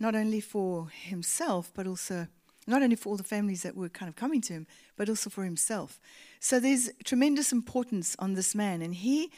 not 0.00 0.14
only 0.14 0.40
for 0.40 0.88
himself, 0.88 1.70
but 1.74 1.86
also 1.86 2.28
not 2.66 2.82
only 2.82 2.96
for 2.96 3.08
all 3.08 3.16
the 3.16 3.24
families 3.24 3.62
that 3.62 3.76
were 3.76 3.88
kind 3.88 4.08
of 4.08 4.16
coming 4.16 4.40
to 4.42 4.52
him, 4.52 4.66
but 4.96 5.08
also 5.08 5.30
for 5.30 5.44
himself. 5.44 5.98
So 6.38 6.60
there's 6.60 6.90
tremendous 7.04 7.50
importance 7.50 8.14
on 8.18 8.34
this 8.34 8.54
man. 8.54 8.82
And 8.82 8.94
he 8.94 9.30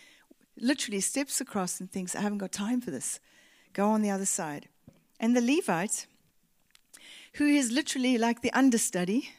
literally 0.56 1.00
steps 1.00 1.40
across 1.40 1.80
and 1.80 1.90
thinks, 1.90 2.16
I 2.16 2.20
haven't 2.20 2.38
got 2.38 2.52
time 2.52 2.80
for 2.80 2.90
this. 2.90 3.20
Go 3.72 3.88
on 3.88 4.02
the 4.02 4.10
other 4.10 4.26
side. 4.26 4.68
And 5.20 5.36
the 5.36 5.40
Levite, 5.40 6.06
who 7.34 7.46
is 7.46 7.70
literally 7.70 8.18
like 8.18 8.42
the 8.42 8.52
understudy, 8.52 9.30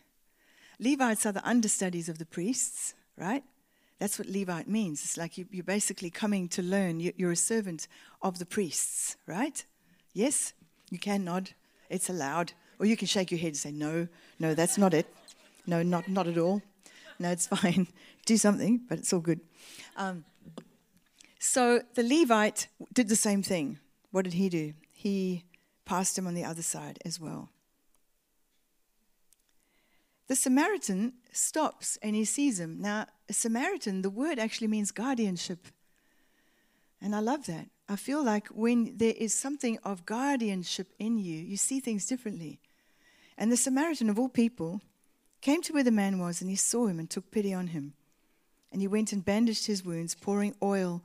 Levites 0.80 1.26
are 1.26 1.34
the 1.34 1.48
understudies 1.48 2.10
of 2.10 2.18
the 2.18 2.26
priests, 2.26 2.96
right? 3.18 3.44
That's 4.02 4.18
what 4.18 4.28
Levite 4.28 4.68
means. 4.68 5.04
It's 5.04 5.16
like 5.16 5.38
you, 5.38 5.46
are 5.60 5.64
basically 5.64 6.10
coming 6.10 6.50
to 6.50 6.64
learn. 6.64 7.00
You're 7.00 7.34
a 7.34 7.36
servant 7.36 7.88
of 8.24 8.40
the 8.40 8.48
priests, 8.48 9.16
right? 9.28 9.64
Yes? 10.12 10.54
You 10.90 10.98
can 10.98 11.24
nod. 11.24 11.52
It's 11.88 12.10
allowed. 12.10 12.54
Or 12.80 12.88
you 12.88 12.98
can 12.98 13.06
shake 13.06 13.30
your 13.30 13.40
head 13.40 13.50
and 13.50 13.58
say, 13.58 13.72
no, 13.72 14.08
no, 14.40 14.56
that's 14.56 14.76
not 14.80 14.96
it. 14.96 15.06
No, 15.68 15.84
not, 15.84 16.08
not 16.08 16.26
at 16.26 16.40
all. 16.40 16.64
No, 17.20 17.30
it's 17.30 17.46
fine. 17.62 17.90
Do 18.26 18.38
something, 18.38 18.82
but 18.90 18.98
it's 18.98 19.14
all 19.14 19.20
good. 19.20 19.40
Um, 19.96 20.26
so 21.38 21.84
the 21.94 22.02
Levite 22.02 22.70
did 22.92 23.08
the 23.08 23.16
same 23.16 23.44
thing. 23.44 23.78
What 24.10 24.24
did 24.24 24.34
he 24.34 24.50
do? 24.50 24.74
He 24.92 25.44
passed 25.86 26.18
him 26.18 26.26
on 26.26 26.34
the 26.34 26.44
other 26.44 26.64
side 26.64 26.98
as 27.06 27.20
well. 27.20 27.50
The 30.28 30.36
Samaritan 30.36 31.14
stops 31.32 31.98
and 32.02 32.16
he 32.16 32.26
sees 32.26 32.60
him. 32.60 32.78
Now, 32.80 33.08
a 33.30 33.34
Samaritan, 33.34 34.02
the 34.02 34.10
word 34.10 34.40
actually 34.40 34.68
means 34.68 34.92
guardianship. 34.92 35.68
And 37.02 37.16
I 37.16 37.20
love 37.20 37.46
that. 37.48 37.68
I 37.90 37.96
feel 37.96 38.24
like 38.24 38.48
when 38.48 38.98
there 38.98 39.14
is 39.18 39.34
something 39.34 39.78
of 39.84 40.06
guardianship 40.06 40.94
in 41.00 41.18
you, 41.18 41.40
you 41.40 41.58
see 41.58 41.80
things 41.80 42.06
differently. 42.06 42.60
And 43.38 43.52
the 43.52 43.58
Samaritan, 43.58 44.10
of 44.10 44.20
all 44.20 44.30
people, 44.30 44.82
came 45.42 45.62
to 45.64 45.74
where 45.74 45.84
the 45.84 45.92
man 45.92 46.20
was 46.20 46.42
and 46.42 46.50
he 46.50 46.56
saw 46.56 46.88
him 46.88 47.00
and 47.00 47.10
took 47.10 47.32
pity 47.32 47.54
on 47.54 47.68
him. 47.68 47.94
And 48.72 48.82
he 48.82 48.88
went 48.88 49.12
and 49.12 49.26
bandaged 49.26 49.66
his 49.66 49.84
wounds, 49.84 50.16
pouring 50.16 50.56
oil 50.62 51.04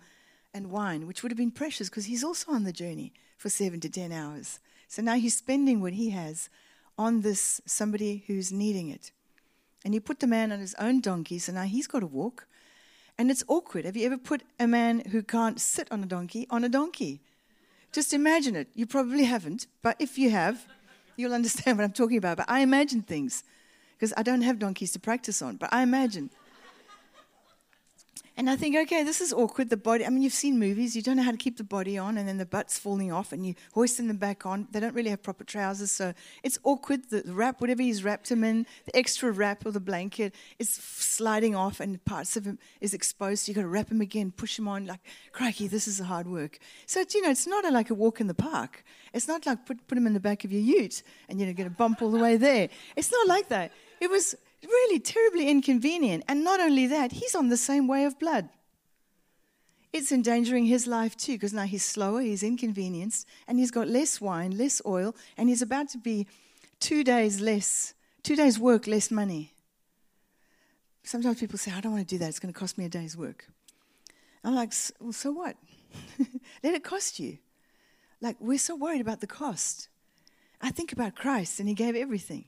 and 0.54 0.70
wine, 0.70 1.06
which 1.06 1.22
would 1.22 1.32
have 1.32 1.38
been 1.38 1.50
precious 1.50 1.88
because 1.88 2.04
he's 2.04 2.22
also 2.22 2.52
on 2.52 2.64
the 2.64 2.72
journey 2.72 3.12
for 3.36 3.48
seven 3.48 3.80
to 3.80 3.88
ten 3.88 4.12
hours. 4.12 4.60
So 4.88 5.02
now 5.02 5.14
he's 5.14 5.36
spending 5.36 5.80
what 5.80 5.94
he 5.94 6.10
has 6.10 6.48
on 6.96 7.22
this 7.22 7.60
somebody 7.66 8.24
who's 8.26 8.52
needing 8.52 8.88
it. 8.88 9.10
And 9.86 9.94
he 9.94 10.00
put 10.00 10.18
the 10.18 10.26
man 10.26 10.50
on 10.50 10.58
his 10.58 10.74
own 10.80 11.00
donkey, 11.00 11.38
so 11.38 11.52
now 11.52 11.62
he's 11.62 11.86
got 11.86 12.00
to 12.00 12.08
walk. 12.08 12.48
And 13.16 13.30
it's 13.30 13.44
awkward. 13.46 13.84
Have 13.84 13.96
you 13.96 14.04
ever 14.06 14.18
put 14.18 14.42
a 14.58 14.66
man 14.66 14.98
who 15.12 15.22
can't 15.22 15.60
sit 15.60 15.86
on 15.92 16.02
a 16.02 16.06
donkey 16.06 16.44
on 16.50 16.64
a 16.64 16.68
donkey? 16.68 17.20
Just 17.92 18.12
imagine 18.12 18.56
it. 18.56 18.66
You 18.74 18.84
probably 18.84 19.22
haven't, 19.22 19.68
but 19.82 19.94
if 20.00 20.18
you 20.18 20.30
have, 20.30 20.66
you'll 21.14 21.32
understand 21.32 21.78
what 21.78 21.84
I'm 21.84 21.92
talking 21.92 22.16
about. 22.16 22.38
But 22.38 22.50
I 22.50 22.62
imagine 22.62 23.02
things 23.02 23.44
because 23.96 24.12
I 24.16 24.24
don't 24.24 24.42
have 24.42 24.58
donkeys 24.58 24.90
to 24.94 24.98
practice 24.98 25.40
on, 25.40 25.54
but 25.54 25.72
I 25.72 25.82
imagine. 25.84 26.30
And 28.38 28.50
I 28.50 28.56
think, 28.56 28.76
okay, 28.76 29.02
this 29.02 29.22
is 29.22 29.32
awkward. 29.32 29.70
The 29.70 29.78
body, 29.78 30.04
I 30.04 30.10
mean, 30.10 30.22
you've 30.22 30.34
seen 30.34 30.58
movies, 30.58 30.94
you 30.94 31.00
don't 31.00 31.16
know 31.16 31.22
how 31.22 31.30
to 31.30 31.38
keep 31.38 31.56
the 31.56 31.64
body 31.64 31.96
on, 31.96 32.18
and 32.18 32.28
then 32.28 32.36
the 32.36 32.44
butt's 32.44 32.78
falling 32.78 33.10
off, 33.10 33.32
and 33.32 33.46
you 33.46 33.54
hoisting 33.72 34.08
them 34.08 34.18
back 34.18 34.44
on. 34.44 34.68
They 34.70 34.78
don't 34.78 34.94
really 34.94 35.08
have 35.08 35.22
proper 35.22 35.42
trousers, 35.42 35.90
so 35.90 36.12
it's 36.42 36.58
awkward. 36.62 37.08
The 37.08 37.22
wrap, 37.26 37.62
whatever 37.62 37.80
he's 37.80 38.04
wrapped 38.04 38.30
him 38.30 38.44
in, 38.44 38.66
the 38.84 38.94
extra 38.94 39.32
wrap 39.32 39.64
or 39.64 39.70
the 39.70 39.80
blanket 39.80 40.34
is 40.58 40.68
sliding 40.68 41.56
off, 41.56 41.80
and 41.80 42.04
parts 42.04 42.36
of 42.36 42.44
him 42.44 42.58
is 42.82 42.92
exposed. 42.92 43.44
So 43.44 43.50
you've 43.50 43.56
got 43.56 43.62
to 43.62 43.68
wrap 43.68 43.90
him 43.90 44.02
again, 44.02 44.32
push 44.32 44.58
him 44.58 44.68
on. 44.68 44.84
Like, 44.84 45.00
crikey, 45.32 45.66
this 45.66 45.88
is 45.88 45.98
hard 45.98 46.26
work. 46.26 46.58
So, 46.84 47.00
it's, 47.00 47.14
you 47.14 47.22
know, 47.22 47.30
it's 47.30 47.46
not 47.46 47.64
a, 47.64 47.70
like 47.70 47.88
a 47.88 47.94
walk 47.94 48.20
in 48.20 48.26
the 48.26 48.34
park. 48.34 48.84
It's 49.14 49.28
not 49.28 49.46
like 49.46 49.64
put, 49.64 49.86
put 49.86 49.96
him 49.96 50.06
in 50.06 50.12
the 50.12 50.20
back 50.20 50.44
of 50.44 50.52
your 50.52 50.60
ute 50.60 51.02
and 51.30 51.40
you're 51.40 51.54
going 51.54 51.70
to 51.70 51.74
bump 51.74 52.02
all 52.02 52.10
the 52.10 52.18
way 52.18 52.36
there. 52.36 52.68
It's 52.96 53.10
not 53.10 53.26
like 53.26 53.48
that. 53.48 53.72
It 53.98 54.10
was 54.10 54.34
really 54.66 54.98
terribly 54.98 55.48
inconvenient. 55.48 56.24
And 56.28 56.44
not 56.44 56.60
only 56.60 56.86
that, 56.86 57.12
he's 57.12 57.34
on 57.34 57.48
the 57.48 57.56
same 57.56 57.86
way 57.86 58.04
of 58.04 58.18
blood. 58.18 58.48
It's 59.92 60.12
endangering 60.12 60.66
his 60.66 60.86
life 60.86 61.16
too, 61.16 61.32
because 61.32 61.54
now 61.54 61.64
he's 61.64 61.84
slower, 61.84 62.20
he's 62.20 62.42
inconvenienced, 62.42 63.26
and 63.48 63.58
he's 63.58 63.70
got 63.70 63.88
less 63.88 64.20
wine, 64.20 64.56
less 64.56 64.82
oil, 64.84 65.16
and 65.36 65.48
he's 65.48 65.62
about 65.62 65.88
to 65.90 65.98
be 65.98 66.26
two 66.80 67.02
days 67.02 67.40
less, 67.40 67.94
two 68.22 68.36
days' 68.36 68.58
work, 68.58 68.86
less 68.86 69.10
money. 69.10 69.54
Sometimes 71.02 71.40
people 71.40 71.58
say, 71.58 71.72
I 71.72 71.80
don't 71.80 71.92
want 71.92 72.06
to 72.06 72.14
do 72.14 72.18
that, 72.18 72.28
it's 72.28 72.38
going 72.38 72.52
to 72.52 72.58
cost 72.58 72.76
me 72.76 72.84
a 72.84 72.88
day's 72.88 73.16
work. 73.16 73.46
I'm 74.44 74.54
like, 74.54 74.72
well, 75.00 75.12
so 75.12 75.32
what? 75.32 75.56
Let 76.62 76.74
it 76.74 76.84
cost 76.84 77.18
you. 77.18 77.38
Like, 78.20 78.36
we're 78.40 78.58
so 78.58 78.76
worried 78.76 79.00
about 79.00 79.20
the 79.20 79.26
cost. 79.26 79.88
I 80.60 80.70
think 80.70 80.92
about 80.92 81.14
Christ, 81.14 81.58
and 81.60 81.68
he 81.68 81.74
gave 81.74 81.96
everything. 81.96 82.46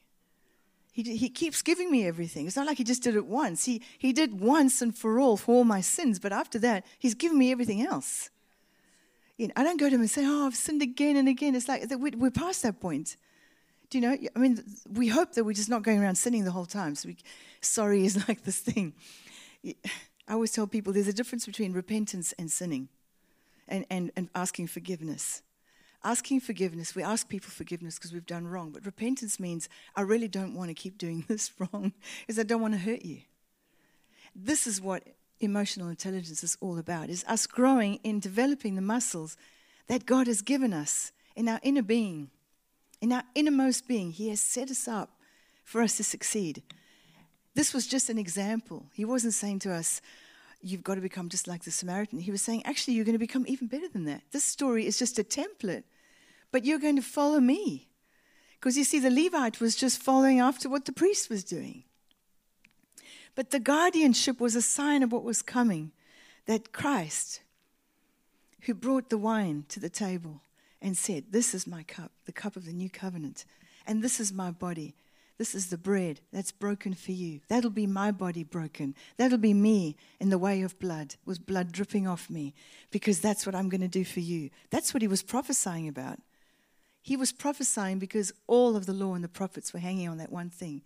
He, 0.99 1.17
he 1.17 1.29
keeps 1.29 1.63
giving 1.63 1.93
me 1.93 2.09
everything. 2.09 2.49
It's 2.49 2.57
not 2.57 2.67
like 2.67 2.79
he 2.79 2.83
just 2.83 3.05
did 3.05 3.15
it 3.15 3.25
once. 3.25 3.67
He, 3.67 3.83
he 3.99 4.13
did 4.13 4.41
once 4.41 4.83
and 4.83 4.93
for 4.93 5.21
all 5.21 5.37
for 5.37 5.55
all 5.55 5.63
my 5.63 5.81
sins, 5.81 6.19
but 6.19 6.33
after 6.33 6.59
that, 6.59 6.85
he's 6.99 7.15
given 7.15 7.39
me 7.39 7.53
everything 7.53 7.87
else. 7.87 8.31
You 9.37 9.47
know, 9.47 9.53
I 9.55 9.63
don't 9.63 9.79
go 9.79 9.89
to 9.89 9.95
him 9.95 10.01
and 10.01 10.11
say, 10.11 10.25
Oh, 10.27 10.47
I've 10.49 10.57
sinned 10.57 10.83
again 10.83 11.17
and 11.17 11.29
again. 11.29 11.55
It's 11.55 11.69
like 11.69 11.85
we're 11.89 12.33
past 12.33 12.65
that 12.65 12.81
point. 12.81 13.17
Do 13.91 13.99
you 13.99 14.03
know? 14.03 14.19
I 14.35 14.39
mean, 14.41 14.61
we 14.93 15.07
hope 15.07 15.35
that 15.35 15.45
we're 15.45 15.53
just 15.53 15.69
not 15.69 15.85
going 15.85 16.03
around 16.03 16.17
sinning 16.17 16.45
the 16.45 16.51
whole 16.51 16.67
time. 16.67 16.97
So, 16.97 17.11
we, 17.11 17.17
sorry 17.61 18.05
is 18.05 18.17
like 18.29 18.43
this 18.43 18.59
thing. 18.59 18.93
I 19.65 20.33
always 20.33 20.51
tell 20.51 20.67
people 20.67 20.93
there's 20.93 21.07
a 21.07 21.13
difference 21.13 21.47
between 21.47 21.75
repentance 21.75 22.35
and 22.41 22.51
sinning 22.51 22.89
and, 23.69 23.87
and, 23.89 24.11
and 24.17 24.31
asking 24.35 24.67
forgiveness. 24.67 25.43
Asking 26.09 26.41
forgiveness, 26.41 26.95
we 26.95 27.03
ask 27.03 27.29
people 27.29 27.51
forgiveness 27.51 27.97
because 27.97 28.15
we've 28.15 28.25
done 28.25 28.49
wrong, 28.49 28.71
but 28.71 28.87
repentance 28.87 29.39
means 29.39 29.69
I 29.95 30.01
really 30.01 30.27
don't 30.27 30.55
want 30.55 30.71
to 30.71 30.75
keep 30.75 30.97
doing 30.97 31.27
this 31.29 31.53
wrong, 31.59 31.93
is 32.27 32.39
I 32.39 32.45
don't 32.45 32.63
want 32.63 32.73
to 32.73 32.81
hurt 32.81 33.05
you. 33.05 33.19
This 34.35 34.67
is 34.67 34.81
what 34.81 35.03
emotional 35.41 35.91
intelligence 35.91 36.43
is 36.43 36.57
all 36.63 36.79
about, 36.79 37.11
is 37.11 37.27
us 37.29 37.47
growing 37.47 37.97
in 37.97 38.21
developing 38.21 38.75
the 38.75 38.81
muscles 38.81 39.37
that 39.89 40.07
God 40.07 40.29
has 40.29 40.41
given 40.41 40.73
us 40.73 41.13
in 41.37 41.47
our 41.47 41.61
inner 41.63 41.83
being, 41.83 42.31
in 43.03 43.13
our 43.13 43.25
innermost 43.35 43.87
being. 43.87 44.11
He 44.11 44.31
has 44.31 44.41
set 44.41 44.71
us 44.71 44.89
up 44.89 45.11
for 45.63 45.83
us 45.83 45.99
to 45.99 46.05
succeed. 46.05 46.63
This 47.55 47.75
was 47.75 47.87
just 47.87 48.09
an 48.09 48.17
example. 48.17 48.87
He 48.95 49.05
wasn't 49.05 49.35
saying 49.35 49.59
to 49.59 49.75
us, 49.75 50.01
you've 50.63 50.85
got 50.85 50.95
to 50.95 51.03
become 51.03 51.29
just 51.29 51.47
like 51.47 51.65
the 51.65 51.71
Samaritan. 51.71 52.21
He 52.21 52.31
was 52.31 52.41
saying, 52.41 52.65
actually, 52.65 52.95
you're 52.95 53.05
going 53.05 53.13
to 53.13 53.19
become 53.19 53.45
even 53.47 53.67
better 53.67 53.89
than 53.89 54.07
that. 54.07 54.23
This 54.33 54.45
story 54.45 54.87
is 54.87 54.99
just 54.99 55.19
a 55.19 55.23
template, 55.23 55.83
but 56.53 56.65
you're 56.65 56.79
going 56.79 56.97
to 56.97 57.03
follow 57.03 57.41
me. 57.41 57.89
Because 58.59 58.77
you 58.77 58.85
see, 58.85 58.99
the 58.99 59.11
Levite 59.11 59.61
was 59.61 59.77
just 59.77 60.03
following 60.03 60.41
after 60.41 60.69
what 60.69 60.85
the 60.85 60.93
priest 60.93 61.31
was 61.31 61.45
doing. 61.45 61.85
But 63.35 63.51
the 63.51 63.61
guardianship 63.61 64.41
was 64.41 64.57
a 64.57 64.63
sign 64.63 65.03
of 65.03 65.13
what 65.13 65.23
was 65.23 65.43
coming 65.43 65.93
that 66.47 66.73
Christ, 66.73 67.41
who 68.63 68.75
brought 68.75 69.11
the 69.11 69.19
wine 69.19 69.65
to 69.69 69.79
the 69.79 69.91
table 69.91 70.43
and 70.83 70.97
said, 70.97 71.27
This 71.31 71.55
is 71.55 71.67
my 71.67 71.85
cup, 71.85 72.11
the 72.25 72.33
cup 72.33 72.57
of 72.57 72.65
the 72.65 72.73
new 72.73 72.91
covenant, 72.91 73.45
and 73.87 74.03
this 74.03 74.19
is 74.19 74.33
my 74.33 74.51
body 74.51 74.95
this 75.39 75.55
is 75.55 75.69
the 75.69 75.79
bread 75.79 76.21
that's 76.33 76.51
broken 76.51 76.95
for 76.95 77.13
you. 77.13 77.41
That'll 77.47 77.71
be 77.71 77.87
my 77.87 78.11
body 78.11 78.43
broken. 78.43 78.97
That'll 79.17 79.39
be 79.39 79.55
me 79.55 79.97
in 80.19 80.31
the 80.31 80.39
way 80.39 80.63
of 80.63 80.79
blood, 80.81 81.15
with 81.25 81.47
blood 81.47 81.71
dripping 81.71 82.09
off 82.09 82.29
me, 82.29 82.55
because 82.91 83.21
that's 83.21 83.47
what 83.47 83.55
I'm 83.55 83.69
going 83.69 83.81
to 83.81 83.89
do 83.89 84.05
for 84.05 84.19
you. 84.19 84.51
That's 84.71 84.93
what 84.93 85.01
he 85.01 85.09
was 85.09 85.23
prophesying 85.23 85.87
about. 85.87 86.19
He 87.03 87.17
was 87.17 87.33
prophesying 87.33 87.99
because 87.99 88.33
all 88.47 88.77
of 88.77 88.87
the 88.87 88.93
law 88.93 89.15
and 89.15 89.25
the 89.25 89.29
prophets 89.29 89.73
were 89.73 89.81
hanging 89.81 90.09
on 90.09 90.19
that 90.19 90.33
one 90.33 90.51
thing 90.51 90.83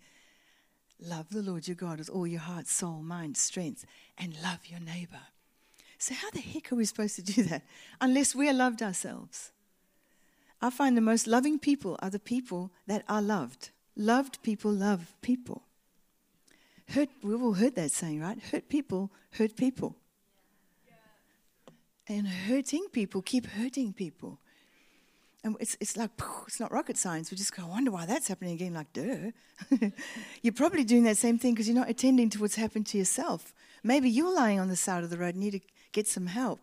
love 0.99 1.29
the 1.29 1.41
Lord 1.41 1.67
your 1.67 1.75
God 1.75 1.99
with 1.99 2.09
all 2.09 2.25
your 2.25 2.39
heart, 2.39 2.67
soul, 2.67 3.01
mind, 3.01 3.35
strength, 3.35 3.85
and 4.17 4.35
love 4.41 4.59
your 4.67 4.79
neighbor. 4.79 5.19
So, 5.97 6.13
how 6.13 6.29
the 6.31 6.39
heck 6.39 6.71
are 6.71 6.75
we 6.75 6.85
supposed 6.85 7.15
to 7.15 7.21
do 7.21 7.43
that 7.43 7.63
unless 7.99 8.35
we're 8.35 8.53
loved 8.53 8.81
ourselves? 8.81 9.51
I 10.61 10.69
find 10.69 10.95
the 10.95 11.01
most 11.01 11.27
loving 11.27 11.59
people 11.59 11.97
are 12.01 12.09
the 12.09 12.19
people 12.19 12.71
that 12.87 13.03
are 13.09 13.21
loved. 13.21 13.71
Loved 13.95 14.41
people 14.43 14.71
love 14.71 15.13
people. 15.21 15.63
Hurt, 16.89 17.09
we've 17.21 17.41
all 17.41 17.53
heard 17.53 17.75
that 17.75 17.91
saying, 17.91 18.21
right? 18.21 18.39
Hurt 18.51 18.69
people 18.69 19.11
hurt 19.31 19.55
people. 19.55 19.95
And 22.07 22.27
hurting 22.27 22.87
people 22.91 23.21
keep 23.21 23.45
hurting 23.45 23.93
people. 23.93 24.39
And 25.43 25.57
it's, 25.59 25.75
it's 25.81 25.97
like, 25.97 26.11
it's 26.47 26.59
not 26.59 26.71
rocket 26.71 26.97
science. 26.97 27.29
We 27.29 27.35
just 27.35 27.55
go, 27.55 27.63
I 27.63 27.67
wonder 27.67 27.91
why 27.91 28.05
that's 28.05 28.29
happening 28.29 28.53
again. 28.53 28.73
Like, 28.73 28.93
duh. 28.93 29.31
you're 30.41 30.53
probably 30.53 30.85
doing 30.85 31.03
that 31.03 31.17
same 31.17 31.37
thing 31.37 31.53
because 31.53 31.67
you're 31.67 31.75
not 31.75 31.89
attending 31.89 32.29
to 32.29 32.39
what's 32.39 32.55
happened 32.55 32.85
to 32.87 32.97
yourself. 32.97 33.53
Maybe 33.83 34.09
you're 34.09 34.33
lying 34.33 34.59
on 34.59 34.69
the 34.69 34.77
side 34.77 35.03
of 35.03 35.09
the 35.09 35.17
road 35.17 35.35
and 35.35 35.43
need 35.43 35.51
to 35.51 35.59
get 35.91 36.07
some 36.07 36.27
help. 36.27 36.61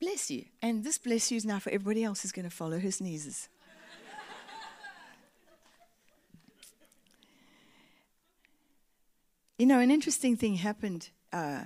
Bless 0.00 0.30
you. 0.30 0.46
And 0.62 0.82
this 0.82 0.96
bless 0.96 1.30
you 1.30 1.36
is 1.36 1.44
now 1.44 1.58
for 1.58 1.68
everybody 1.68 2.04
else 2.04 2.22
who's 2.22 2.32
going 2.32 2.48
to 2.48 2.54
follow 2.54 2.78
her 2.78 2.90
sneezes. 2.90 3.50
you 9.58 9.66
know, 9.66 9.78
an 9.78 9.90
interesting 9.90 10.36
thing 10.36 10.54
happened 10.54 11.10
uh, 11.34 11.64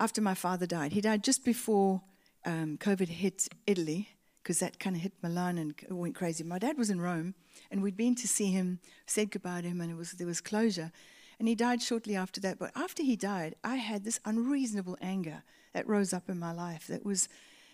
after 0.00 0.20
my 0.20 0.34
father 0.34 0.66
died. 0.66 0.90
He 0.92 1.00
died 1.00 1.22
just 1.22 1.44
before 1.44 2.00
um, 2.44 2.78
COVID 2.78 3.08
hit 3.08 3.48
Italy, 3.66 4.08
because 4.42 4.58
that 4.60 4.78
kind 4.78 4.96
of 4.96 5.02
hit 5.02 5.12
Milan 5.22 5.58
and 5.58 5.74
went 5.90 6.14
crazy. 6.14 6.44
My 6.44 6.58
dad 6.58 6.78
was 6.78 6.90
in 6.90 7.00
Rome, 7.00 7.34
and 7.70 7.82
we'd 7.82 7.96
been 7.96 8.14
to 8.16 8.28
see 8.28 8.50
him, 8.50 8.80
said 9.06 9.30
goodbye 9.30 9.60
to 9.62 9.68
him, 9.68 9.80
and 9.80 9.96
was, 9.96 10.12
there 10.12 10.26
was 10.26 10.40
closure. 10.40 10.92
And 11.38 11.48
he 11.48 11.54
died 11.54 11.82
shortly 11.82 12.16
after 12.16 12.40
that. 12.40 12.58
But 12.58 12.70
after 12.76 13.02
he 13.02 13.16
died, 13.16 13.54
I 13.64 13.76
had 13.76 14.04
this 14.04 14.20
unreasonable 14.24 14.98
anger 15.00 15.42
that 15.72 15.88
rose 15.88 16.12
up 16.12 16.28
in 16.28 16.38
my 16.38 16.52
life 16.52 16.86
that 16.88 17.04
was 17.04 17.28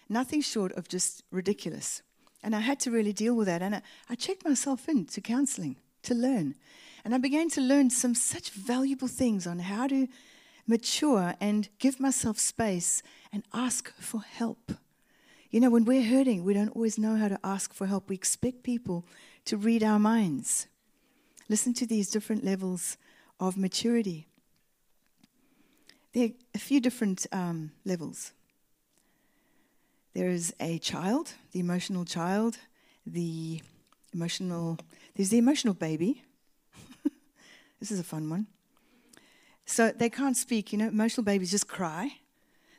nothing 0.08 0.40
short 0.40 0.73
of 0.73 0.88
just 0.88 1.25
ridiculous. 1.30 2.02
And 2.42 2.54
I 2.54 2.61
had 2.61 2.78
to 2.80 2.90
really 2.90 3.12
deal 3.12 3.35
with 3.35 3.46
that. 3.46 3.62
And 3.62 3.75
I, 3.76 3.82
I 4.08 4.14
checked 4.14 4.44
myself 4.44 4.88
into 4.88 5.20
counseling 5.20 5.76
to 6.02 6.14
learn. 6.14 6.54
And 7.04 7.14
I 7.14 7.18
began 7.18 7.49
to 7.50 7.61
learn 7.61 7.90
some 7.90 8.14
such 8.14 8.50
valuable 8.50 9.08
things 9.08 9.46
on 9.46 9.58
how 9.58 9.88
to 9.88 10.06
mature 10.66 11.35
and 11.40 11.68
give 11.78 12.00
myself 12.00 12.38
space 12.38 13.02
and 13.32 13.44
ask 13.52 13.92
for 13.99 14.20
help. 14.20 14.73
You 15.50 15.61
know, 15.61 15.70
when 15.70 15.85
we're 15.85 16.02
hurting, 16.04 16.44
we 16.44 16.54
don't 16.54 16.75
always 16.75 16.99
know 16.99 17.16
how 17.16 17.28
to 17.28 17.38
ask 17.44 17.73
for 17.73 17.87
help. 17.87 18.08
We 18.08 18.16
expect 18.16 18.62
people 18.62 19.06
to 19.44 19.56
read 19.56 19.82
our 19.82 19.99
minds. 19.99 20.66
Listen 21.49 21.73
to 21.75 21.87
these 21.87 22.11
different 22.11 22.44
levels 22.44 22.96
of 23.38 23.56
maturity. 23.56 24.26
There 26.12 26.26
are 26.26 26.30
a 26.54 26.58
few 26.58 26.80
different 26.80 27.26
um, 27.30 27.73
levels. 27.85 28.32
There 30.14 30.28
is 30.28 30.54
a 30.58 30.78
child, 30.78 31.35
the 31.52 31.61
emotional 31.61 32.04
child, 32.04 32.58
the 33.06 33.61
emotional, 34.14 34.78
there's 35.14 35.28
the 35.28 35.38
emotional 35.38 35.75
baby. 35.75 36.25
this 37.80 37.92
is 37.92 38.00
a 38.00 38.04
fun 38.04 38.28
one. 38.30 38.46
So 39.66 39.90
they 39.90 40.08
can't 40.08 40.37
speak, 40.37 40.73
you 40.73 40.78
know, 40.78 40.88
emotional 40.88 41.25
babies 41.25 41.50
just 41.50 41.68
cry. 41.68 42.11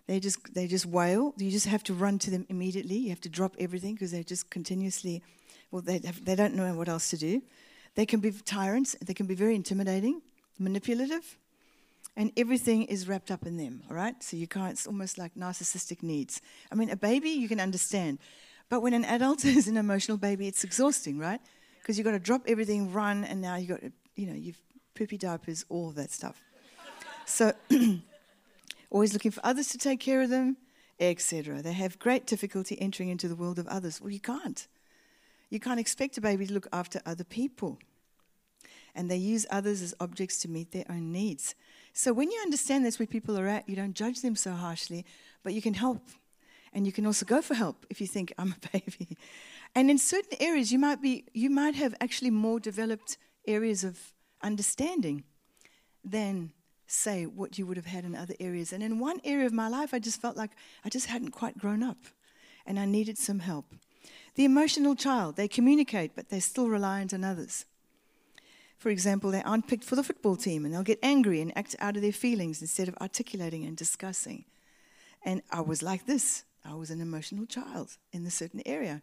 They 0.08 0.20
just 0.20 0.54
they 0.54 0.68
just 0.68 0.86
wail. 0.86 1.34
You 1.38 1.52
just 1.52 1.68
have 1.68 1.84
to 1.84 1.94
run 1.94 2.18
to 2.20 2.32
them 2.32 2.46
immediately. 2.50 2.96
You 2.96 3.10
have 3.10 3.22
to 3.22 3.30
drop 3.30 3.56
everything 3.60 3.94
because 3.94 4.12
they're 4.12 4.24
just 4.24 4.50
continuously 4.50 5.22
well 5.70 5.82
they 5.82 6.00
have, 6.06 6.24
they 6.24 6.36
don't 6.36 6.56
know 6.56 6.74
what 6.76 6.88
else 6.88 7.10
to 7.10 7.18
do. 7.18 7.42
They 7.96 8.06
can 8.06 8.20
be 8.20 8.32
tyrants, 8.32 8.96
they 9.04 9.14
can 9.14 9.26
be 9.26 9.36
very 9.36 9.56
intimidating, 9.56 10.22
manipulative 10.60 11.38
and 12.18 12.32
everything 12.36 12.84
is 12.86 13.08
wrapped 13.08 13.30
up 13.30 13.46
in 13.46 13.58
them, 13.58 13.84
all 13.90 13.96
right? 13.96 14.22
So 14.24 14.36
you 14.36 14.48
can't, 14.48 14.72
it's 14.72 14.88
almost 14.88 15.20
like 15.20 15.36
narcissistic 15.36 16.02
needs. 16.02 16.42
I 16.72 16.76
mean, 16.76 16.90
a 16.90 16.96
baby, 16.96 17.30
you 17.30 17.48
can 17.48 17.60
understand. 17.60 18.18
But 18.70 18.82
when 18.82 18.94
an 18.94 19.06
adult 19.06 19.46
is 19.46 19.68
an 19.68 19.78
emotional 19.78 20.18
baby, 20.18 20.48
it's 20.48 20.64
exhausting, 20.64 21.20
right? 21.20 21.40
Because 21.80 21.98
you've 21.98 22.06
got 22.06 22.12
to 22.12 22.20
drop 22.20 22.42
everything, 22.48 22.92
run, 22.92 23.24
and 23.24 23.40
now 23.40 23.56
you've 23.56 23.70
got, 23.70 23.82
you 24.16 24.26
know, 24.26 24.34
you've 24.34 24.60
poopy 24.96 25.18
diapers, 25.18 25.64
all 25.70 25.92
that 25.92 26.12
stuff. 26.12 26.42
So, 27.28 27.52
always 28.90 29.12
looking 29.12 29.32
for 29.32 29.46
others 29.46 29.68
to 29.70 29.78
take 29.78 30.00
care 30.00 30.22
of 30.22 30.30
them, 30.30 30.56
etc. 30.98 31.62
They 31.62 31.74
have 31.74 32.00
great 32.00 32.26
difficulty 32.26 32.80
entering 32.80 33.10
into 33.10 33.28
the 33.28 33.36
world 33.36 33.60
of 33.60 33.68
others. 33.68 34.00
Well, 34.00 34.12
you 34.12 34.22
can't. 34.22 34.66
You 35.50 35.60
can't 35.60 35.80
expect 35.80 36.18
a 36.18 36.22
baby 36.22 36.48
to 36.48 36.54
look 36.54 36.68
after 36.72 37.02
other 37.06 37.26
people. 37.26 37.80
And 38.96 39.12
they 39.12 39.18
use 39.18 39.46
others 39.52 39.82
as 39.82 39.94
objects 40.00 40.40
to 40.40 40.48
meet 40.48 40.72
their 40.72 40.86
own 40.90 41.12
needs. 41.12 41.54
So 41.92 42.14
when 42.14 42.32
you 42.32 42.40
understand 42.42 42.86
that's 42.86 42.98
where 42.98 43.06
people 43.06 43.38
are 43.38 43.48
at, 43.48 43.68
you 43.68 43.76
don't 43.76 43.94
judge 43.94 44.22
them 44.22 44.38
so 44.38 44.54
harshly, 44.54 45.06
but 45.44 45.54
you 45.54 45.62
can 45.62 45.74
help. 45.74 46.08
And 46.74 46.86
you 46.86 46.94
can 46.94 47.06
also 47.06 47.26
go 47.26 47.42
for 47.42 47.56
help 47.56 47.86
if 47.90 48.00
you 48.00 48.08
think 48.08 48.34
I'm 48.38 48.56
a 48.56 48.68
baby. 48.80 49.18
And 49.76 49.92
in 49.92 49.98
certain 49.98 50.38
areas 50.40 50.72
you 50.72 50.80
might 50.80 51.02
be 51.02 51.26
you 51.34 51.50
might 51.50 51.76
have 51.76 51.94
actually 52.00 52.32
more 52.32 52.60
developed 52.60 53.18
areas 53.46 53.84
of 53.84 54.14
understanding 54.42 55.24
than 56.04 56.54
say 56.88 57.26
what 57.26 57.58
you 57.58 57.66
would 57.68 57.78
have 57.78 57.86
had 57.86 58.06
in 58.06 58.16
other 58.16 58.36
areas. 58.40 58.74
And 58.74 58.82
in 58.82 59.00
one 59.00 59.20
area 59.24 59.46
of 59.46 59.54
my 59.54 59.68
life 59.68 59.94
I 59.94 60.00
just 60.00 60.22
felt 60.22 60.38
like 60.38 60.52
I 60.84 60.90
just 60.90 61.08
hadn't 61.08 61.32
quite 61.32 61.58
grown 61.58 61.84
up 61.84 61.98
and 62.66 62.80
I 62.80 62.86
needed 62.86 63.18
some 63.18 63.40
help. 63.40 63.66
The 64.36 64.46
emotional 64.46 64.96
child, 64.96 65.36
they 65.36 65.48
communicate, 65.48 66.16
but 66.16 66.30
they're 66.30 66.42
still 66.42 66.70
reliant 66.70 67.14
on 67.14 67.24
others. 67.24 67.66
For 68.78 68.90
example, 68.90 69.32
they 69.32 69.42
aren't 69.42 69.68
picked 69.68 69.84
for 69.84 69.96
the 69.96 70.04
football 70.04 70.36
team 70.36 70.64
and 70.64 70.74
they'll 70.74 70.84
get 70.84 71.00
angry 71.02 71.42
and 71.42 71.58
act 71.58 71.76
out 71.80 71.96
of 71.96 72.02
their 72.02 72.12
feelings 72.12 72.62
instead 72.62 72.88
of 72.88 72.96
articulating 73.02 73.66
and 73.66 73.76
discussing. 73.76 74.46
And 75.26 75.42
I 75.52 75.62
was 75.62 75.82
like 75.82 76.06
this 76.06 76.44
I 76.64 76.76
was 76.76 76.92
an 76.92 77.02
emotional 77.02 77.46
child 77.46 77.98
in 78.12 78.26
a 78.26 78.32
certain 78.32 78.62
area. 78.66 79.02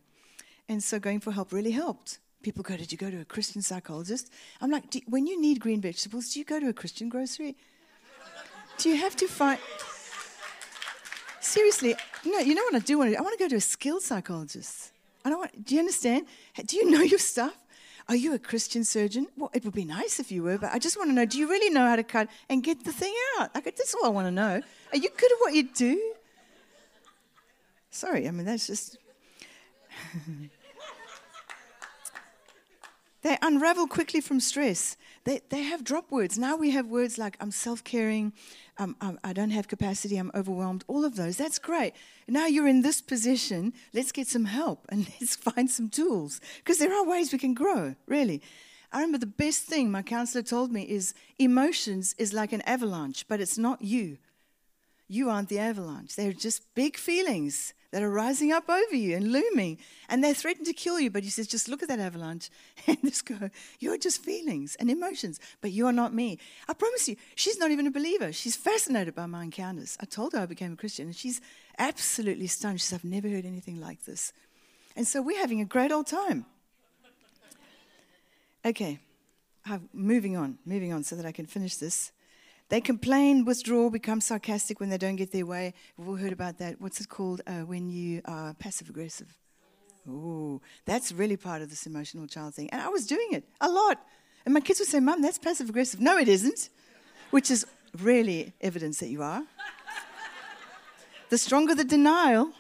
And 0.69 0.83
so 0.83 0.99
going 0.99 1.21
for 1.21 1.33
help 1.33 1.53
really 1.53 1.73
helped. 1.73 2.19
People 2.43 2.63
go, 2.63 2.77
Did 2.77 2.93
you 2.93 2.99
go 2.99 3.11
to 3.11 3.21
a 3.21 3.25
Christian 3.25 3.63
psychologist? 3.63 4.31
I'm 4.61 4.71
like, 4.71 4.85
When 5.07 5.27
you 5.27 5.41
need 5.41 5.61
green 5.61 5.81
vegetables, 5.81 6.33
do 6.33 6.39
you 6.39 6.45
go 6.45 6.61
to 6.61 6.69
a 6.69 6.73
Christian 6.73 7.09
grocery? 7.09 7.57
Do 8.79 8.89
you 8.89 8.97
have 8.97 9.17
to 9.17 9.27
find. 9.29 9.59
Seriously, 11.41 11.95
no, 12.25 12.39
you 12.39 12.55
know 12.55 12.63
what 12.65 12.75
I 12.75 12.79
do 12.81 12.99
want 12.99 13.11
to 13.11 13.15
do? 13.15 13.19
I 13.19 13.23
want 13.23 13.39
to 13.39 13.45
go 13.45 13.49
to 13.49 13.57
a 13.57 13.61
skilled 13.61 14.03
psychologist. 14.03 14.93
I 15.25 15.31
don't 15.31 15.39
want, 15.39 15.65
do 15.65 15.75
you 15.75 15.81
understand? 15.81 16.27
Do 16.67 16.77
you 16.77 16.91
know 16.91 17.01
your 17.01 17.19
stuff? 17.19 17.57
Are 18.09 18.17
you 18.17 18.35
a 18.35 18.39
Christian 18.39 18.85
surgeon? 18.85 19.29
Well, 19.37 19.51
it 19.55 19.65
would 19.65 19.73
be 19.73 19.85
nice 19.85 20.21
if 20.21 20.31
you 20.31 20.43
were, 20.43 20.59
but 20.59 20.73
I 20.73 20.79
just 20.79 20.99
want 20.99 21.09
to 21.11 21.15
know 21.15 21.25
do 21.25 21.39
you 21.39 21.49
really 21.49 21.71
know 21.71 21.87
how 21.87 21.97
to 21.97 22.03
cut 22.03 22.29
and 22.51 22.63
get 22.63 22.85
the 22.85 22.93
thing 22.93 23.15
out? 23.39 23.55
Like, 23.55 23.65
that's 23.65 23.95
all 23.95 24.05
I 24.05 24.11
want 24.11 24.27
to 24.27 24.31
know. 24.31 24.61
Are 24.93 24.99
you 24.99 25.09
good 25.17 25.33
at 25.33 25.39
what 25.41 25.55
you 25.55 25.69
do? 25.73 26.15
Sorry, 27.91 28.29
I 28.29 28.31
mean, 28.31 28.45
that's 28.45 28.67
just. 28.67 28.99
they 33.23 33.39
unravel 33.41 33.87
quickly 33.87 34.21
from 34.21 34.41
stress. 34.41 34.97
They, 35.25 35.41
they 35.49 35.63
have 35.63 35.85
drop 35.85 36.11
words. 36.11 36.39
Now 36.39 36.57
we 36.57 36.71
have 36.73 36.87
words 36.87 37.17
like 37.17 37.37
I'm 37.41 37.51
self 37.51 37.83
caring, 37.83 38.33
um, 38.79 38.97
I 39.01 39.33
don't 39.33 39.51
have 39.51 39.69
capacity, 39.69 40.17
I'm 40.17 40.31
overwhelmed, 40.35 40.85
all 40.87 41.05
of 41.05 41.17
those. 41.17 41.37
That's 41.37 41.59
great. 41.59 41.95
Now 42.29 42.47
you're 42.47 42.69
in 42.69 42.83
this 42.83 43.01
position, 43.01 43.73
let's 43.95 44.13
get 44.13 44.27
some 44.27 44.45
help 44.45 44.87
and 44.91 45.07
let's 45.21 45.37
find 45.37 45.71
some 45.71 45.89
tools 45.89 46.41
because 46.59 46.79
there 46.79 46.95
are 46.95 47.07
ways 47.07 47.33
we 47.33 47.39
can 47.39 47.55
grow, 47.55 47.95
really. 48.07 48.43
I 48.93 48.99
remember 48.99 49.19
the 49.19 49.27
best 49.27 49.63
thing 49.65 49.91
my 49.91 50.03
counselor 50.03 50.43
told 50.43 50.71
me 50.71 50.83
is 50.83 51.15
emotions 51.39 52.15
is 52.17 52.33
like 52.33 52.53
an 52.53 52.63
avalanche, 52.63 53.27
but 53.27 53.41
it's 53.41 53.59
not 53.59 53.83
you. 53.83 54.19
You 55.09 55.29
aren't 55.29 55.49
the 55.49 55.59
avalanche. 55.59 56.17
They're 56.17 56.33
just 56.33 56.75
big 56.75 56.97
feelings 56.97 57.75
that 57.95 58.03
are 58.03 58.11
rising 58.11 58.51
up 58.51 58.69
over 58.69 58.97
you 58.97 59.17
and 59.17 59.31
looming, 59.31 59.79
and 60.09 60.25
they 60.25 60.35
threaten 60.35 60.65
to 60.65 60.73
kill 60.73 60.99
you. 60.99 61.11
But 61.11 61.23
he 61.23 61.31
says, 61.31 61.47
just 61.47 61.69
look 61.69 61.81
at 61.81 61.89
that 61.89 62.01
avalanche 62.01 62.51
and 62.87 62.99
just 63.03 63.25
go, 63.25 63.51
You're 63.79 63.99
just 63.99 64.25
feelings 64.25 64.77
and 64.81 64.91
emotions, 64.91 65.39
but 65.61 65.71
you 65.71 65.87
are 65.87 65.93
not 65.93 66.13
me. 66.13 66.39
I 66.69 66.73
promise 66.73 67.09
you, 67.09 67.17
she's 67.37 67.59
not 67.59 67.71
even 67.71 67.87
a 67.87 67.93
believer. 67.93 68.33
She's 68.33 68.57
fascinated 68.57 69.15
by 69.15 69.27
my 69.27 69.45
encounters. 69.45 69.97
I 70.01 70.07
told 70.07 70.33
her 70.33 70.41
I 70.41 70.47
became 70.47 70.73
a 70.73 70.77
Christian, 70.77 71.07
and 71.07 71.15
she's 71.15 71.41
absolutely 71.79 72.49
stunned. 72.49 72.81
She 72.81 72.87
says, 72.87 72.99
I've 72.99 73.05
never 73.05 73.29
heard 73.29 73.47
anything 73.47 73.81
like 73.81 74.05
this. 74.05 74.33
And 74.97 75.07
so 75.07 75.23
we're 75.23 75.39
having 75.39 75.61
a 75.61 75.65
great 75.65 75.93
old 75.93 76.07
time. 76.07 76.47
Okay, 78.65 78.99
I'm 79.67 79.89
moving 79.93 80.37
on, 80.37 80.59
moving 80.65 80.93
on 80.93 81.05
so 81.05 81.17
that 81.17 81.27
I 81.27 81.33
can 81.33 81.47
finish 81.47 81.77
this. 81.77 82.11
They 82.71 82.81
complain, 82.81 83.45
withdraw, 83.45 83.91
become 83.91 84.21
sarcastic 84.21 84.81
when 84.81 84.89
they 84.89 84.99
don't 84.99 85.17
get 85.17 85.33
their 85.33 85.47
way. 85.47 85.75
We've 85.97 86.09
all 86.09 86.17
heard 86.17 86.33
about 86.33 86.59
that. 86.59 86.81
What's 86.81 87.01
it 87.01 87.09
called 87.09 87.43
uh, 87.47 87.61
when 87.61 87.91
you 87.91 88.23
are 88.25 88.55
passive 88.55 88.89
aggressive? 88.89 89.37
Oh, 90.09 90.61
that's 90.85 91.13
really 91.13 91.37
part 91.37 91.63
of 91.63 91.71
this 91.71 91.87
emotional 91.87 92.27
child 92.27 92.55
thing. 92.55 92.71
And 92.71 92.81
I 92.81 92.89
was 92.89 93.07
doing 93.07 93.29
it 93.33 93.45
a 93.61 93.69
lot. 93.69 94.05
And 94.45 94.53
my 94.53 94.61
kids 94.61 94.79
would 94.79 94.89
say, 94.89 95.01
Mum, 95.01 95.23
that's 95.23 95.39
passive 95.39 95.69
aggressive. 95.69 96.01
No, 96.01 96.19
it 96.19 96.29
isn't, 96.29 96.69
which 97.31 97.51
is 97.51 97.67
really 97.99 98.53
evidence 98.61 98.99
that 99.01 99.09
you 99.09 99.23
are. 99.23 99.43
the 101.31 101.39
stronger 101.39 101.75
the 101.75 101.85
denial, 101.85 102.53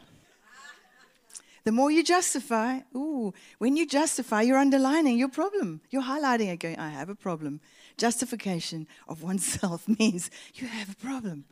the 1.64 1.72
more 1.72 1.90
you 1.90 2.04
justify, 2.04 2.80
ooh, 2.94 3.32
when 3.58 3.76
you 3.76 3.86
justify, 3.86 4.42
you're 4.42 4.58
underlining 4.58 5.18
your 5.18 5.28
problem. 5.28 5.80
You're 5.90 6.02
highlighting 6.02 6.52
it, 6.52 6.60
going, 6.60 6.78
I 6.78 6.90
have 6.90 7.08
a 7.08 7.14
problem. 7.14 7.60
Justification 7.96 8.86
of 9.08 9.22
oneself 9.22 9.86
means 9.98 10.30
you 10.54 10.66
have 10.66 10.90
a 10.90 10.96
problem. 10.96 11.44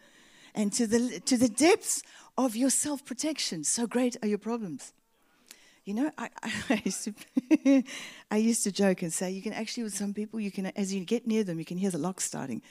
And 0.55 0.73
to 0.75 0.87
the, 0.87 1.21
to 1.21 1.37
the 1.37 1.49
depths 1.49 2.03
of 2.37 2.57
your 2.57 2.71
self 2.71 3.05
protection, 3.05 3.65
so 3.65 3.87
great 3.87 4.17
are 4.23 4.29
your 4.29 4.39
problems. 4.39 4.93
You 5.85 5.95
know, 5.95 6.11
I, 6.17 6.29
I, 6.43 6.83
used 6.85 7.05
to, 7.05 7.83
I 8.31 8.37
used 8.37 8.63
to 8.65 8.73
joke 8.73 9.03
and 9.03 9.13
say, 9.13 9.31
you 9.31 9.43
can 9.43 9.53
actually, 9.53 9.83
with 9.83 9.97
some 9.97 10.15
people, 10.15 10.39
you 10.39 10.51
can, 10.51 10.67
as 10.67 10.95
you 10.95 11.05
get 11.05 11.27
near 11.27 11.43
them, 11.43 11.59
you 11.59 11.65
can 11.65 11.77
hear 11.77 11.91
the 11.91 11.99
lock 11.99 12.21
starting. 12.21 12.63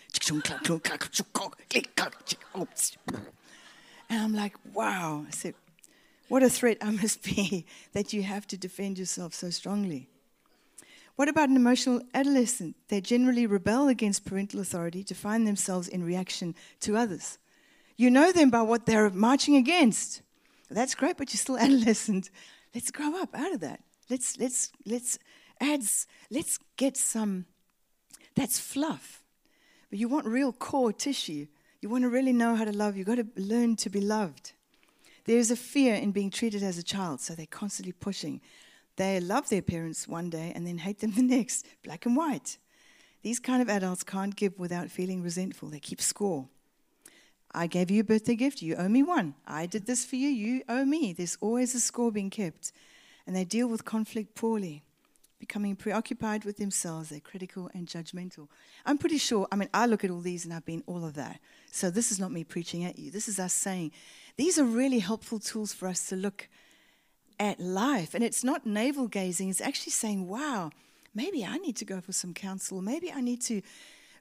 And 4.10 4.22
I'm 4.24 4.34
like, 4.34 4.56
wow. 4.74 5.26
I 5.28 5.32
said, 5.32 5.56
what 6.30 6.44
a 6.44 6.50
threat 6.50 6.78
I 6.82 6.92
must 6.92 7.24
be 7.24 7.66
that 7.94 8.14
you 8.14 8.24
have 8.24 8.48
to 8.48 8.58
defend 8.58 8.98
yourself 8.98 9.34
so 9.34 9.50
strongly. 9.50 10.08
What 11.16 11.30
about 11.30 11.50
an 11.50 11.56
emotional 11.56 12.02
adolescent? 12.14 12.76
They 12.88 13.02
generally 13.02 13.46
rebel 13.46 13.88
against 13.88 14.26
parental 14.26 14.60
authority 14.60 15.04
to 15.04 15.16
find 15.16 15.46
themselves 15.46 15.88
in 15.88 16.04
reaction 16.04 16.56
to 16.82 16.98
others. 16.98 17.38
You 17.98 18.10
know 18.10 18.32
them 18.32 18.50
by 18.50 18.62
what 18.62 18.86
they're 18.86 19.10
marching 19.10 19.56
against. 19.56 20.22
That's 20.70 20.96
great, 20.96 21.18
but 21.18 21.32
you're 21.32 21.40
still 21.40 21.58
adolescent. 21.60 22.30
Let's 22.74 22.92
grow 22.92 23.22
up 23.22 23.36
out 23.36 23.54
of 23.54 23.60
that. 23.60 23.82
Let's 24.10 24.40
let's 24.40 24.72
let's 24.86 25.20
add 25.60 25.84
let's 26.30 26.58
get 26.78 26.98
some 26.98 27.46
that's 28.36 28.60
fluff. 28.60 29.24
But 29.90 30.00
you 30.00 30.08
want 30.08 30.26
real 30.26 30.54
core 30.54 30.94
tissue. 30.94 31.48
You 31.82 31.90
want 31.90 32.04
to 32.04 32.10
really 32.10 32.34
know 32.34 32.56
how 32.56 32.66
to 32.66 32.72
love, 32.72 32.96
you've 32.96 33.08
got 33.08 33.16
to 33.16 33.28
learn 33.36 33.76
to 33.78 33.90
be 33.90 34.02
loved. 34.02 34.54
There's 35.26 35.52
a 35.52 35.56
fear 35.56 35.96
in 35.96 36.12
being 36.12 36.30
treated 36.30 36.64
as 36.64 36.78
a 36.78 36.84
child, 36.84 37.22
so 37.22 37.34
they're 37.34 37.46
constantly 37.46 37.92
pushing. 37.92 38.42
They 39.02 39.20
love 39.20 39.50
their 39.50 39.64
parents 39.64 40.08
one 40.08 40.30
day 40.30 40.52
and 40.54 40.68
then 40.68 40.78
hate 40.78 41.00
them 41.00 41.12
the 41.16 41.24
next, 41.24 41.66
black 41.84 42.06
and 42.06 42.16
white. 42.16 42.60
These 43.24 43.40
kind 43.40 43.60
of 43.60 43.68
adults 43.68 44.04
can't 44.04 44.36
give 44.36 44.60
without 44.60 44.92
feeling 44.92 45.24
resentful. 45.24 45.70
They 45.70 45.80
keep 45.80 46.00
score. 46.00 46.48
I 47.52 47.66
gave 47.66 47.90
you 47.90 48.02
a 48.02 48.04
birthday 48.04 48.36
gift, 48.36 48.62
you 48.62 48.76
owe 48.76 48.88
me 48.88 49.02
one. 49.02 49.34
I 49.48 49.66
did 49.66 49.88
this 49.88 50.06
for 50.06 50.18
you, 50.18 50.30
you 50.30 50.62
owe 50.70 50.86
me. 50.86 51.14
There's 51.14 51.36
always 51.42 51.74
a 51.74 51.80
score 51.80 52.12
being 52.12 52.30
kept. 52.30 52.74
And 53.26 53.36
they 53.36 53.44
deal 53.44 53.68
with 53.68 53.86
conflict 53.86 54.36
poorly, 54.36 54.84
becoming 55.40 55.76
preoccupied 55.76 56.46
with 56.46 56.58
themselves. 56.58 57.10
They're 57.10 57.20
critical 57.20 57.72
and 57.74 57.88
judgmental. 57.88 58.50
I'm 58.86 59.00
pretty 59.00 59.18
sure, 59.18 59.48
I 59.52 59.56
mean, 59.56 59.70
I 59.74 59.88
look 59.88 60.04
at 60.04 60.12
all 60.12 60.22
these 60.22 60.46
and 60.46 60.54
I've 60.54 60.66
been 60.66 60.84
all 60.86 61.04
of 61.04 61.16
that. 61.16 61.40
So 61.72 61.90
this 61.90 62.12
is 62.12 62.20
not 62.20 62.32
me 62.32 62.44
preaching 62.44 62.84
at 62.84 63.00
you. 63.00 63.10
This 63.10 63.28
is 63.28 63.40
us 63.40 63.54
saying 63.54 63.94
these 64.38 64.60
are 64.60 64.64
really 64.64 65.00
helpful 65.00 65.40
tools 65.40 65.74
for 65.74 65.88
us 65.88 66.08
to 66.10 66.16
look 66.16 66.48
at 67.42 67.60
life. 67.60 68.14
And 68.14 68.24
it's 68.24 68.44
not 68.44 68.68
navel 68.68 69.08
gazing, 69.08 69.50
it's 69.50 69.60
actually 69.60 69.92
saying, 69.94 70.28
wow, 70.28 70.70
maybe 71.16 71.44
I 71.44 71.58
need 71.58 71.76
to 71.78 71.86
go 71.86 72.00
for 72.00 72.14
some 72.14 72.34
counsel. 72.36 72.82
Maybe 72.84 73.12
I 73.12 73.20
need 73.20 73.42
to 73.42 73.64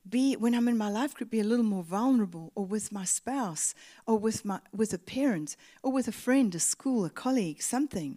be, 0.09 0.35
when 0.37 0.55
I'm 0.55 0.69
in 0.69 0.79
my 0.79 0.89
life 0.89 1.15
group, 1.15 1.31
be 1.31 1.41
a 1.41 1.45
little 1.45 1.65
more 1.65 1.83
vulnerable, 1.83 2.51
or 2.55 2.65
with 2.65 2.91
my 2.91 3.05
spouse, 3.05 3.75
or 4.07 4.17
with, 4.17 4.47
my, 4.47 4.61
with 4.75 4.95
a 4.95 4.99
parent, 4.99 5.55
or 5.83 5.93
with 5.93 6.09
a 6.09 6.13
friend, 6.13 6.55
a 6.55 6.59
school, 6.59 7.05
a 7.05 7.11
colleague, 7.11 7.61
something. 7.61 8.17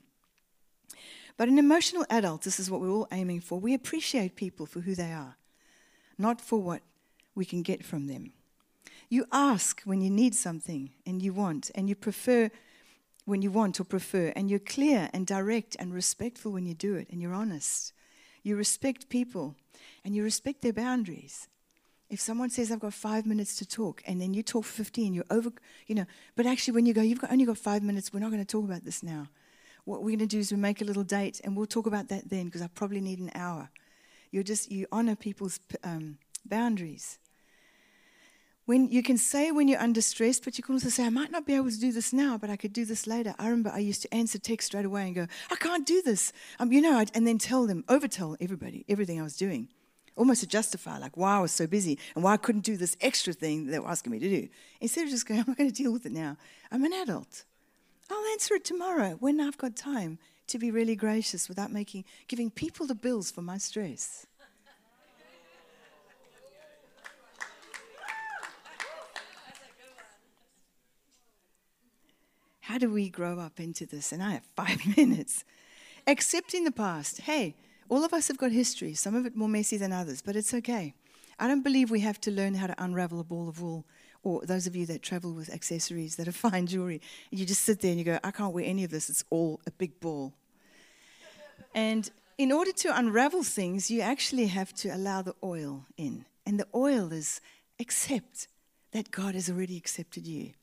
But 1.35 1.49
an 1.49 1.59
emotional 1.59 2.05
adult, 2.09 2.43
this 2.43 2.57
is 2.57 2.71
what 2.71 2.79
we're 2.79 2.89
all 2.89 3.09
aiming 3.11 3.41
for. 3.41 3.59
We 3.59 3.73
appreciate 3.73 4.37
people 4.37 4.65
for 4.65 4.79
who 4.79 4.95
they 4.95 5.11
are, 5.11 5.35
not 6.17 6.39
for 6.39 6.59
what 6.59 6.81
we 7.35 7.43
can 7.43 7.61
get 7.61 7.83
from 7.83 8.07
them. 8.07 8.31
You 9.09 9.25
ask 9.33 9.81
when 9.81 9.99
you 9.99 10.09
need 10.09 10.33
something 10.33 10.91
and 11.05 11.21
you 11.21 11.33
want, 11.33 11.69
and 11.75 11.89
you 11.89 11.95
prefer 11.95 12.49
when 13.25 13.41
you 13.41 13.51
want 13.51 13.79
or 13.79 13.83
prefer, 13.83 14.33
and 14.35 14.49
you're 14.49 14.59
clear 14.59 15.09
and 15.13 15.25
direct 15.25 15.75
and 15.79 15.93
respectful 15.93 16.51
when 16.51 16.65
you 16.65 16.73
do 16.73 16.95
it, 16.95 17.07
and 17.09 17.21
you're 17.21 17.33
honest. 17.33 17.93
You 18.43 18.57
respect 18.57 19.09
people 19.09 19.55
and 20.03 20.15
you 20.15 20.23
respect 20.23 20.61
their 20.61 20.73
boundaries. 20.73 21.47
If 22.09 22.19
someone 22.19 22.49
says, 22.49 22.71
I've 22.71 22.81
got 22.81 22.93
five 22.93 23.25
minutes 23.25 23.55
to 23.57 23.65
talk, 23.65 24.03
and 24.05 24.21
then 24.21 24.33
you 24.33 24.43
talk 24.43 24.65
15, 24.65 25.13
you're 25.13 25.23
over, 25.31 25.51
you 25.87 25.95
know, 25.95 26.05
but 26.35 26.45
actually, 26.45 26.75
when 26.75 26.85
you 26.85 26.93
go, 26.93 27.01
you've 27.01 27.21
got, 27.21 27.31
only 27.31 27.45
got 27.45 27.57
five 27.57 27.81
minutes, 27.81 28.13
we're 28.13 28.19
not 28.19 28.29
going 28.29 28.43
to 28.43 28.45
talk 28.45 28.65
about 28.65 28.83
this 28.83 29.01
now. 29.01 29.29
What 29.85 30.01
we're 30.01 30.17
going 30.17 30.19
to 30.19 30.25
do 30.27 30.39
is 30.39 30.51
we 30.51 30.57
make 30.57 30.81
a 30.81 30.85
little 30.85 31.03
date, 31.03 31.41
and 31.43 31.57
we'll 31.57 31.65
talk 31.65 31.87
about 31.87 32.09
that 32.09 32.29
then, 32.29 32.45
because 32.45 32.61
I 32.61 32.67
probably 32.67 33.01
need 33.01 33.19
an 33.19 33.31
hour. 33.33 33.69
You're 34.31 34.43
just, 34.43 34.71
you 34.71 34.85
honor 34.91 35.15
people's 35.15 35.59
um, 35.83 36.17
boundaries 36.45 37.17
when 38.65 38.89
you 38.89 39.03
can 39.03 39.17
say 39.17 39.51
when 39.51 39.67
you're 39.67 39.79
under 39.79 40.01
stress, 40.01 40.39
but 40.39 40.57
you 40.57 40.63
can 40.63 40.75
also 40.75 40.89
say, 40.89 41.05
I 41.05 41.09
might 41.09 41.31
not 41.31 41.45
be 41.45 41.55
able 41.55 41.69
to 41.69 41.79
do 41.79 41.91
this 41.91 42.13
now, 42.13 42.37
but 42.37 42.49
I 42.49 42.55
could 42.55 42.71
do 42.71 42.85
this 42.85 43.05
later. 43.07 43.35
I 43.37 43.45
remember 43.45 43.71
I 43.71 43.79
used 43.79 44.01
to 44.03 44.13
answer 44.13 44.39
text 44.39 44.67
straight 44.67 44.85
away 44.85 45.03
and 45.03 45.15
go, 45.15 45.27
I 45.51 45.55
can't 45.55 45.85
do 45.85 46.01
this. 46.01 46.31
Um, 46.59 46.71
you 46.71 46.81
know, 46.81 46.97
I'd, 46.97 47.11
and 47.13 47.27
then 47.27 47.37
tell 47.37 47.67
them, 47.67 47.83
overtell 47.87 48.37
everybody 48.39 48.85
everything 48.87 49.19
I 49.19 49.23
was 49.23 49.35
doing, 49.35 49.67
almost 50.15 50.41
to 50.41 50.47
justify, 50.47 50.97
like 50.97 51.17
why 51.17 51.37
I 51.37 51.41
was 51.41 51.51
so 51.51 51.67
busy 51.67 51.99
and 52.15 52.23
why 52.23 52.33
I 52.33 52.37
couldn't 52.37 52.63
do 52.63 52.77
this 52.77 52.95
extra 53.01 53.33
thing 53.33 53.67
they 53.67 53.79
were 53.79 53.89
asking 53.89 54.13
me 54.13 54.19
to 54.19 54.29
do. 54.29 54.47
Instead 54.79 55.05
of 55.05 55.09
just 55.09 55.25
going, 55.25 55.39
I'm 55.41 55.45
not 55.47 55.57
going 55.57 55.69
to 55.69 55.75
deal 55.75 55.91
with 55.91 56.05
it 56.05 56.13
now. 56.13 56.37
I'm 56.71 56.85
an 56.85 56.93
adult. 56.93 57.43
I'll 58.09 58.31
answer 58.31 58.55
it 58.55 58.63
tomorrow 58.63 59.17
when 59.19 59.41
I've 59.41 59.57
got 59.57 59.75
time 59.75 60.19
to 60.47 60.59
be 60.59 60.71
really 60.71 60.95
gracious 60.95 61.49
without 61.49 61.71
making, 61.71 62.05
giving 62.27 62.49
people 62.49 62.85
the 62.85 62.95
bills 62.95 63.31
for 63.31 63.41
my 63.41 63.57
stress. 63.57 64.27
How 72.63 72.77
do 72.77 72.89
we 72.89 73.09
grow 73.09 73.39
up 73.39 73.59
into 73.59 73.85
this? 73.85 74.13
And 74.13 74.23
I 74.23 74.31
have 74.31 74.45
five 74.55 74.79
minutes. 74.97 75.43
Accepting 76.07 76.63
the 76.63 76.71
past. 76.71 77.19
Hey, 77.19 77.55
all 77.89 78.05
of 78.05 78.13
us 78.13 78.29
have 78.29 78.37
got 78.37 78.53
history, 78.53 78.93
some 78.93 79.15
of 79.15 79.25
it 79.25 79.35
more 79.35 79.49
messy 79.49 79.75
than 79.75 79.91
others, 79.91 80.21
but 80.21 80.37
it's 80.37 80.53
okay. 80.53 80.93
I 81.37 81.49
don't 81.49 81.61
believe 81.61 81.91
we 81.91 81.99
have 81.99 82.21
to 82.21 82.31
learn 82.31 82.55
how 82.55 82.67
to 82.67 82.83
unravel 82.83 83.19
a 83.19 83.23
ball 83.25 83.49
of 83.49 83.61
wool, 83.61 83.85
or 84.23 84.45
those 84.45 84.65
of 84.65 84.77
you 84.77 84.85
that 84.85 85.01
travel 85.01 85.33
with 85.33 85.53
accessories 85.53 86.15
that 86.15 86.27
are 86.29 86.31
fine 86.49 86.65
jewelry, 86.65 87.01
you 87.31 87.45
just 87.45 87.63
sit 87.63 87.81
there 87.81 87.91
and 87.91 87.99
you 87.99 88.05
go, 88.05 88.17
I 88.23 88.31
can't 88.31 88.53
wear 88.53 88.63
any 88.63 88.85
of 88.85 88.91
this, 88.91 89.09
it's 89.09 89.25
all 89.29 89.59
a 89.67 89.71
big 89.71 89.99
ball. 89.99 90.33
And 91.75 92.09
in 92.37 92.53
order 92.53 92.71
to 92.71 92.97
unravel 92.97 93.43
things, 93.43 93.91
you 93.91 93.99
actually 93.99 94.47
have 94.47 94.73
to 94.75 94.87
allow 94.87 95.21
the 95.21 95.35
oil 95.43 95.85
in. 95.97 96.25
And 96.45 96.57
the 96.57 96.67
oil 96.73 97.11
is 97.11 97.41
accept 97.77 98.47
that 98.93 99.11
God 99.11 99.35
has 99.35 99.49
already 99.49 99.75
accepted 99.75 100.25
you. 100.25 100.53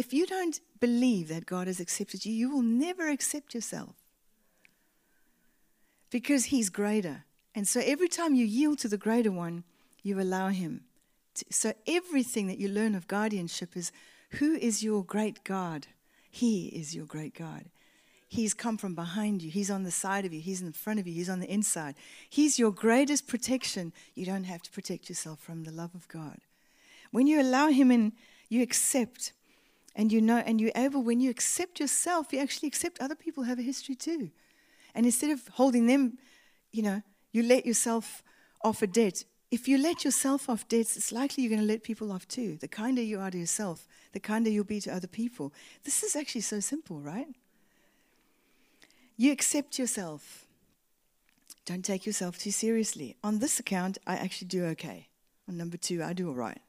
If 0.00 0.14
you 0.14 0.24
don't 0.24 0.58
believe 0.80 1.28
that 1.28 1.44
God 1.44 1.66
has 1.66 1.78
accepted 1.78 2.24
you, 2.24 2.32
you 2.32 2.50
will 2.50 2.62
never 2.62 3.10
accept 3.10 3.52
yourself 3.52 3.96
because 6.08 6.46
He's 6.46 6.70
greater. 6.70 7.26
And 7.54 7.68
so 7.68 7.82
every 7.84 8.08
time 8.08 8.34
you 8.34 8.46
yield 8.46 8.78
to 8.78 8.88
the 8.88 8.96
greater 8.96 9.30
one, 9.30 9.62
you 10.02 10.18
allow 10.18 10.48
Him. 10.48 10.84
To, 11.34 11.44
so 11.50 11.74
everything 11.86 12.46
that 12.46 12.56
you 12.56 12.70
learn 12.70 12.94
of 12.94 13.08
guardianship 13.08 13.76
is 13.76 13.92
who 14.38 14.54
is 14.54 14.82
your 14.82 15.04
great 15.04 15.44
God? 15.44 15.88
He 16.30 16.68
is 16.68 16.94
your 16.96 17.04
great 17.04 17.34
God. 17.34 17.66
He's 18.26 18.54
come 18.54 18.78
from 18.78 18.94
behind 18.94 19.42
you. 19.42 19.50
He's 19.50 19.70
on 19.70 19.82
the 19.82 19.90
side 19.90 20.24
of 20.24 20.32
you. 20.32 20.40
He's 20.40 20.62
in 20.62 20.72
front 20.72 20.98
of 20.98 21.06
you. 21.06 21.12
He's 21.12 21.28
on 21.28 21.40
the 21.40 21.52
inside. 21.52 21.94
He's 22.30 22.58
your 22.58 22.70
greatest 22.70 23.28
protection. 23.28 23.92
You 24.14 24.24
don't 24.24 24.44
have 24.44 24.62
to 24.62 24.70
protect 24.70 25.10
yourself 25.10 25.40
from 25.40 25.64
the 25.64 25.72
love 25.72 25.94
of 25.94 26.08
God. 26.08 26.38
When 27.10 27.26
you 27.26 27.38
allow 27.38 27.68
Him 27.68 27.90
in, 27.90 28.14
you 28.48 28.62
accept 28.62 29.34
and 29.94 30.12
you 30.12 30.20
know, 30.20 30.38
and 30.38 30.60
you're 30.60 30.72
able, 30.76 31.02
when 31.02 31.20
you 31.20 31.30
accept 31.30 31.80
yourself, 31.80 32.32
you 32.32 32.38
actually 32.38 32.68
accept 32.68 33.00
other 33.00 33.14
people 33.14 33.44
have 33.44 33.58
a 33.58 33.62
history 33.62 33.94
too. 33.94 34.30
And 34.94 35.06
instead 35.06 35.30
of 35.30 35.46
holding 35.48 35.86
them, 35.86 36.18
you 36.72 36.82
know, 36.82 37.02
you 37.32 37.42
let 37.42 37.66
yourself 37.66 38.22
off 38.62 38.82
a 38.82 38.86
debt. 38.86 39.24
If 39.50 39.66
you 39.66 39.78
let 39.78 40.04
yourself 40.04 40.48
off 40.48 40.68
debts, 40.68 40.96
it's 40.96 41.10
likely 41.10 41.42
you're 41.42 41.50
going 41.50 41.60
to 41.60 41.66
let 41.66 41.82
people 41.82 42.12
off 42.12 42.26
too. 42.28 42.56
The 42.56 42.68
kinder 42.68 43.02
you 43.02 43.18
are 43.18 43.30
to 43.30 43.38
yourself, 43.38 43.88
the 44.12 44.20
kinder 44.20 44.48
you'll 44.48 44.64
be 44.64 44.80
to 44.82 44.94
other 44.94 45.08
people. 45.08 45.52
This 45.84 46.02
is 46.02 46.14
actually 46.14 46.42
so 46.42 46.60
simple, 46.60 47.00
right? 47.00 47.26
You 49.16 49.32
accept 49.32 49.78
yourself. 49.78 50.46
Don't 51.66 51.84
take 51.84 52.06
yourself 52.06 52.38
too 52.38 52.52
seriously. 52.52 53.16
On 53.22 53.38
this 53.38 53.58
account, 53.58 53.98
I 54.06 54.16
actually 54.16 54.48
do 54.48 54.64
okay. 54.66 55.08
On 55.48 55.56
number 55.56 55.76
two, 55.76 56.02
I 56.02 56.12
do 56.12 56.28
all 56.28 56.34
right. 56.34 56.60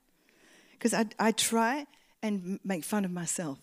Because 0.73 0.93
I, 0.93 1.05
I 1.19 1.31
try 1.31 1.85
and 2.21 2.59
make 2.63 2.83
fun 2.83 3.05
of 3.05 3.11
myself. 3.11 3.59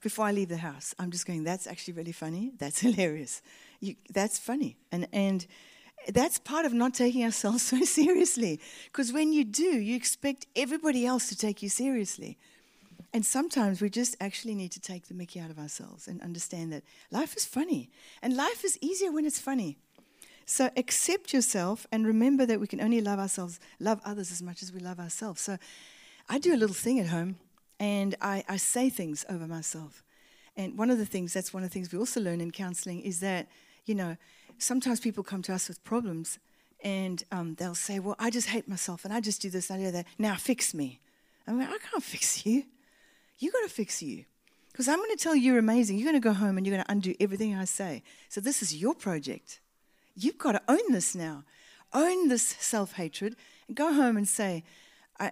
Before 0.00 0.26
I 0.26 0.32
leave 0.32 0.48
the 0.48 0.56
house, 0.56 0.94
I'm 0.98 1.10
just 1.10 1.26
going, 1.26 1.44
that's 1.44 1.66
actually 1.66 1.94
really 1.94 2.12
funny. 2.12 2.52
That's 2.58 2.80
hilarious. 2.86 3.42
You, 3.80 3.96
that's 4.12 4.38
funny. 4.38 4.76
And, 4.90 5.06
and 5.12 5.46
that's 6.08 6.38
part 6.38 6.66
of 6.66 6.72
not 6.72 6.94
taking 6.94 7.24
ourselves 7.24 7.62
so 7.72 7.80
seriously. 7.82 8.60
Because 8.86 9.12
when 9.12 9.32
you 9.32 9.44
do, 9.44 9.62
you 9.62 9.94
expect 9.96 10.46
everybody 10.56 11.06
else 11.06 11.28
to 11.28 11.36
take 11.36 11.62
you 11.62 11.68
seriously. 11.68 12.38
And 13.14 13.26
sometimes 13.26 13.82
we 13.82 13.90
just 13.90 14.16
actually 14.20 14.54
need 14.54 14.72
to 14.72 14.80
take 14.80 15.06
the 15.06 15.14
mickey 15.14 15.38
out 15.38 15.50
of 15.50 15.58
ourselves 15.58 16.08
and 16.08 16.20
understand 16.22 16.72
that 16.72 16.82
life 17.10 17.36
is 17.36 17.44
funny. 17.44 17.90
And 18.22 18.34
life 18.34 18.64
is 18.64 18.78
easier 18.80 19.12
when 19.12 19.26
it's 19.26 19.38
funny. 19.38 19.76
So 20.46 20.70
accept 20.76 21.32
yourself 21.32 21.86
and 21.92 22.06
remember 22.06 22.46
that 22.46 22.58
we 22.58 22.66
can 22.66 22.80
only 22.80 23.00
love 23.00 23.18
ourselves, 23.18 23.60
love 23.78 24.00
others 24.04 24.32
as 24.32 24.42
much 24.42 24.62
as 24.62 24.72
we 24.72 24.80
love 24.80 24.98
ourselves. 24.98 25.40
So 25.40 25.58
I 26.32 26.38
do 26.38 26.54
a 26.54 26.56
little 26.56 26.74
thing 26.74 26.98
at 26.98 27.08
home 27.08 27.36
and 27.78 28.14
I, 28.22 28.42
I 28.48 28.56
say 28.56 28.88
things 28.88 29.26
over 29.28 29.46
myself. 29.46 30.02
And 30.56 30.78
one 30.78 30.88
of 30.88 30.96
the 30.96 31.04
things, 31.04 31.34
that's 31.34 31.52
one 31.52 31.62
of 31.62 31.68
the 31.68 31.74
things 31.74 31.92
we 31.92 31.98
also 31.98 32.22
learn 32.22 32.40
in 32.40 32.50
counseling, 32.52 33.02
is 33.02 33.20
that, 33.20 33.48
you 33.84 33.94
know, 33.94 34.16
sometimes 34.56 34.98
people 34.98 35.22
come 35.22 35.42
to 35.42 35.52
us 35.52 35.68
with 35.68 35.84
problems 35.84 36.38
and 36.82 37.22
um, 37.32 37.56
they'll 37.56 37.74
say, 37.74 37.98
Well, 37.98 38.16
I 38.18 38.30
just 38.30 38.48
hate 38.48 38.66
myself 38.66 39.04
and 39.04 39.12
I 39.12 39.20
just 39.20 39.42
do 39.42 39.50
this, 39.50 39.70
I 39.70 39.76
do 39.76 39.90
that. 39.90 40.06
Now 40.18 40.36
fix 40.36 40.72
me. 40.72 41.00
I'm 41.46 41.58
like, 41.58 41.68
I 41.68 41.76
can't 41.76 42.02
fix 42.02 42.46
you. 42.46 42.64
You 43.38 43.52
got 43.52 43.64
to 43.64 43.68
fix 43.68 44.02
you. 44.02 44.24
Because 44.72 44.88
I'm 44.88 44.96
going 44.96 45.14
to 45.14 45.22
tell 45.22 45.36
you 45.36 45.42
you're 45.42 45.58
amazing. 45.58 45.98
You're 45.98 46.10
going 46.10 46.22
to 46.22 46.28
go 46.28 46.32
home 46.32 46.56
and 46.56 46.66
you're 46.66 46.74
going 46.74 46.86
to 46.86 46.90
undo 46.90 47.14
everything 47.20 47.54
I 47.54 47.66
say. 47.66 48.02
So 48.30 48.40
this 48.40 48.62
is 48.62 48.74
your 48.74 48.94
project. 48.94 49.60
You've 50.16 50.38
got 50.38 50.52
to 50.52 50.62
own 50.66 50.92
this 50.92 51.14
now. 51.14 51.44
Own 51.92 52.28
this 52.28 52.56
self 52.58 52.94
hatred 52.94 53.36
and 53.68 53.76
go 53.76 53.92
home 53.92 54.16
and 54.16 54.26
say, 54.26 54.64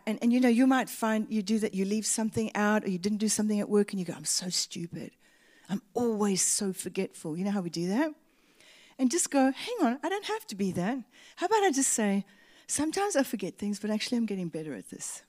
and, 0.07 0.19
and 0.23 0.33
you 0.33 0.41
know, 0.41 0.49
you 0.49 0.67
might 0.67 0.89
find 0.89 1.27
you 1.31 1.43
do 1.43 1.59
that, 1.61 1.75
you 1.75 1.85
leave 1.85 2.07
something 2.07 2.55
out 2.55 2.85
or 2.85 2.91
you 2.91 2.99
didn't 2.99 3.19
do 3.19 3.29
something 3.29 3.61
at 3.61 3.69
work 3.69 3.93
and 3.93 4.01
you 4.01 4.07
go, 4.07 4.15
I'm 4.15 4.25
so 4.25 4.49
stupid. 4.49 5.13
I'm 5.69 5.83
always 5.95 6.43
so 6.43 6.73
forgetful. 6.73 7.37
You 7.37 7.45
know 7.45 7.51
how 7.51 7.61
we 7.61 7.71
do 7.71 7.89
that? 7.89 8.13
And 8.99 9.11
just 9.11 9.31
go, 9.31 9.53
hang 9.53 9.77
on, 9.87 9.99
I 10.03 10.09
don't 10.09 10.27
have 10.27 10.47
to 10.49 10.55
be 10.55 10.73
that. 10.73 10.99
How 11.37 11.47
about 11.47 11.63
I 11.63 11.71
just 11.71 11.93
say, 11.93 12.27
sometimes 12.67 13.17
I 13.17 13.23
forget 13.23 13.57
things, 13.57 13.81
but 13.81 13.91
actually 13.91 14.19
I'm 14.19 14.27
getting 14.27 14.49
better 14.49 14.75
at 14.75 14.91
this. 14.91 15.23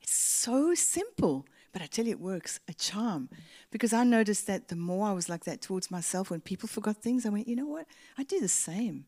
It's 0.00 0.14
so 0.14 0.74
simple. 0.74 1.46
But 1.72 1.80
I 1.80 1.86
tell 1.86 2.04
you, 2.04 2.12
it 2.12 2.20
works 2.20 2.60
a 2.68 2.74
charm. 2.74 3.30
Because 3.70 3.92
I 3.92 4.04
noticed 4.04 4.46
that 4.46 4.68
the 4.68 4.76
more 4.76 5.08
I 5.08 5.12
was 5.12 5.28
like 5.28 5.44
that 5.44 5.62
towards 5.62 5.90
myself, 5.90 6.30
when 6.30 6.40
people 6.40 6.68
forgot 6.68 6.98
things, 6.98 7.24
I 7.24 7.30
went, 7.30 7.48
you 7.48 7.56
know 7.56 7.66
what? 7.66 7.86
I 8.18 8.24
do 8.24 8.40
the 8.40 8.48
same. 8.48 9.06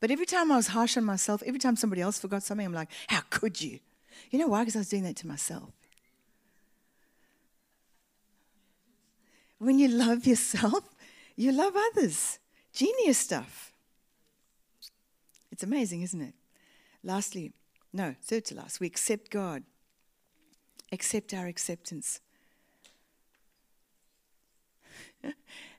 But 0.00 0.10
every 0.10 0.26
time 0.26 0.50
I 0.50 0.56
was 0.56 0.68
harsh 0.68 0.96
on 0.96 1.04
myself, 1.04 1.42
every 1.46 1.60
time 1.60 1.76
somebody 1.76 2.00
else 2.02 2.18
forgot 2.18 2.42
something, 2.42 2.66
I'm 2.66 2.72
like, 2.72 2.88
how 3.08 3.20
could 3.30 3.60
you? 3.60 3.80
You 4.30 4.38
know 4.38 4.48
why? 4.48 4.62
Because 4.62 4.76
I 4.76 4.80
was 4.80 4.88
doing 4.88 5.04
that 5.04 5.16
to 5.16 5.26
myself. 5.26 5.70
When 9.58 9.78
you 9.78 9.88
love 9.88 10.26
yourself, 10.26 10.84
you 11.36 11.52
love 11.52 11.74
others. 11.76 12.38
Genius 12.72 13.18
stuff. 13.18 13.72
It's 15.52 15.62
amazing, 15.62 16.02
isn't 16.02 16.20
it? 16.20 16.34
Lastly, 17.04 17.52
no, 17.92 18.14
third 18.22 18.46
to 18.46 18.54
last, 18.54 18.80
we 18.80 18.86
accept 18.86 19.30
God 19.30 19.64
accept 20.92 21.34
our 21.34 21.46
acceptance. 21.46 22.20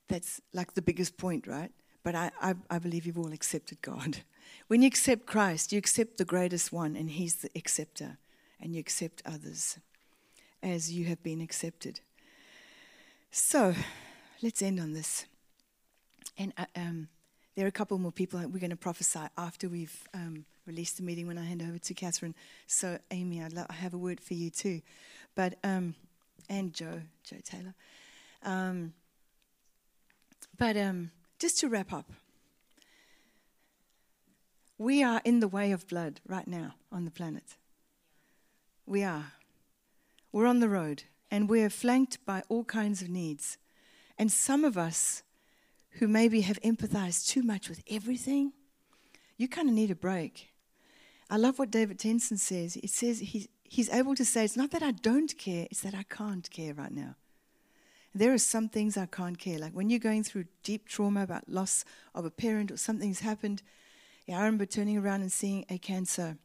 That's 0.07 0.41
like 0.53 0.73
the 0.73 0.81
biggest 0.81 1.17
point, 1.17 1.47
right? 1.47 1.71
But 2.03 2.15
I, 2.15 2.31
I, 2.41 2.55
I, 2.69 2.79
believe 2.79 3.05
you've 3.05 3.19
all 3.19 3.33
accepted 3.33 3.81
God. 3.81 4.17
When 4.67 4.81
you 4.81 4.87
accept 4.87 5.25
Christ, 5.25 5.71
you 5.71 5.77
accept 5.77 6.17
the 6.17 6.25
greatest 6.25 6.71
one, 6.71 6.95
and 6.95 7.09
He's 7.09 7.35
the 7.35 7.49
acceptor, 7.55 8.17
and 8.59 8.73
you 8.73 8.79
accept 8.79 9.21
others 9.25 9.77
as 10.63 10.91
you 10.91 11.05
have 11.05 11.21
been 11.23 11.41
accepted. 11.41 11.99
So, 13.31 13.73
let's 14.41 14.61
end 14.61 14.79
on 14.79 14.93
this. 14.93 15.25
And 16.37 16.53
uh, 16.57 16.65
um, 16.75 17.07
there 17.55 17.65
are 17.65 17.69
a 17.69 17.71
couple 17.71 17.97
more 17.97 18.11
people 18.11 18.39
we're 18.39 18.59
going 18.59 18.69
to 18.69 18.77
prophesy 18.77 19.19
after 19.37 19.67
we've 19.67 20.07
um, 20.13 20.45
released 20.65 20.97
the 20.97 21.03
meeting 21.03 21.27
when 21.27 21.37
I 21.37 21.43
hand 21.43 21.61
over 21.61 21.77
to 21.77 21.93
Catherine. 21.93 22.35
So, 22.67 22.97
Amy, 23.11 23.43
lo- 23.53 23.65
i 23.69 23.73
have 23.73 23.93
a 23.93 23.97
word 23.97 24.21
for 24.21 24.33
you 24.33 24.49
too. 24.49 24.81
But, 25.35 25.57
um, 25.63 25.95
and 26.49 26.73
Joe, 26.73 27.01
Joe 27.23 27.37
Taylor. 27.43 27.73
Um, 28.43 28.93
but 30.57 30.77
um, 30.77 31.11
just 31.41 31.59
to 31.59 31.67
wrap 31.67 31.91
up, 31.91 32.05
we 34.77 35.01
are 35.01 35.21
in 35.25 35.39
the 35.39 35.47
way 35.47 35.71
of 35.71 35.87
blood 35.87 36.21
right 36.27 36.47
now 36.47 36.75
on 36.91 37.03
the 37.03 37.09
planet. 37.09 37.57
We 38.85 39.03
are. 39.03 39.33
We're 40.31 40.45
on 40.45 40.59
the 40.59 40.69
road 40.69 41.03
and 41.31 41.49
we're 41.49 41.71
flanked 41.71 42.23
by 42.27 42.43
all 42.47 42.63
kinds 42.63 43.01
of 43.01 43.09
needs. 43.09 43.57
And 44.19 44.31
some 44.31 44.63
of 44.63 44.77
us 44.77 45.23
who 45.93 46.07
maybe 46.07 46.41
have 46.41 46.61
empathized 46.61 47.27
too 47.27 47.41
much 47.41 47.69
with 47.69 47.81
everything, 47.89 48.53
you 49.35 49.47
kind 49.47 49.67
of 49.67 49.73
need 49.73 49.89
a 49.89 49.95
break. 49.95 50.49
I 51.27 51.37
love 51.37 51.57
what 51.57 51.71
David 51.71 51.97
Tenson 51.97 52.37
says. 52.37 52.75
It 52.77 52.91
says 52.91 53.17
he's, 53.17 53.47
he's 53.63 53.89
able 53.89 54.13
to 54.13 54.25
say, 54.25 54.45
It's 54.45 54.57
not 54.57 54.69
that 54.71 54.83
I 54.83 54.91
don't 54.91 55.35
care, 55.39 55.67
it's 55.71 55.81
that 55.81 55.95
I 55.95 56.03
can't 56.03 56.47
care 56.51 56.75
right 56.75 56.91
now. 56.91 57.15
There 58.13 58.33
are 58.33 58.37
some 58.37 58.67
things 58.67 58.97
I 58.97 59.05
can't 59.05 59.37
care. 59.37 59.57
Like 59.57 59.73
when 59.73 59.89
you're 59.89 59.99
going 59.99 60.23
through 60.23 60.45
deep 60.63 60.87
trauma 60.87 61.23
about 61.23 61.47
loss 61.47 61.85
of 62.13 62.25
a 62.25 62.31
parent 62.31 62.71
or 62.71 62.77
something's 62.77 63.21
happened. 63.21 63.63
Yeah, 64.27 64.37
I 64.37 64.39
remember 64.39 64.65
turning 64.65 64.97
around 64.97 65.21
and 65.21 65.31
seeing 65.31 65.65
a 65.69 65.77
cancer. 65.77 66.37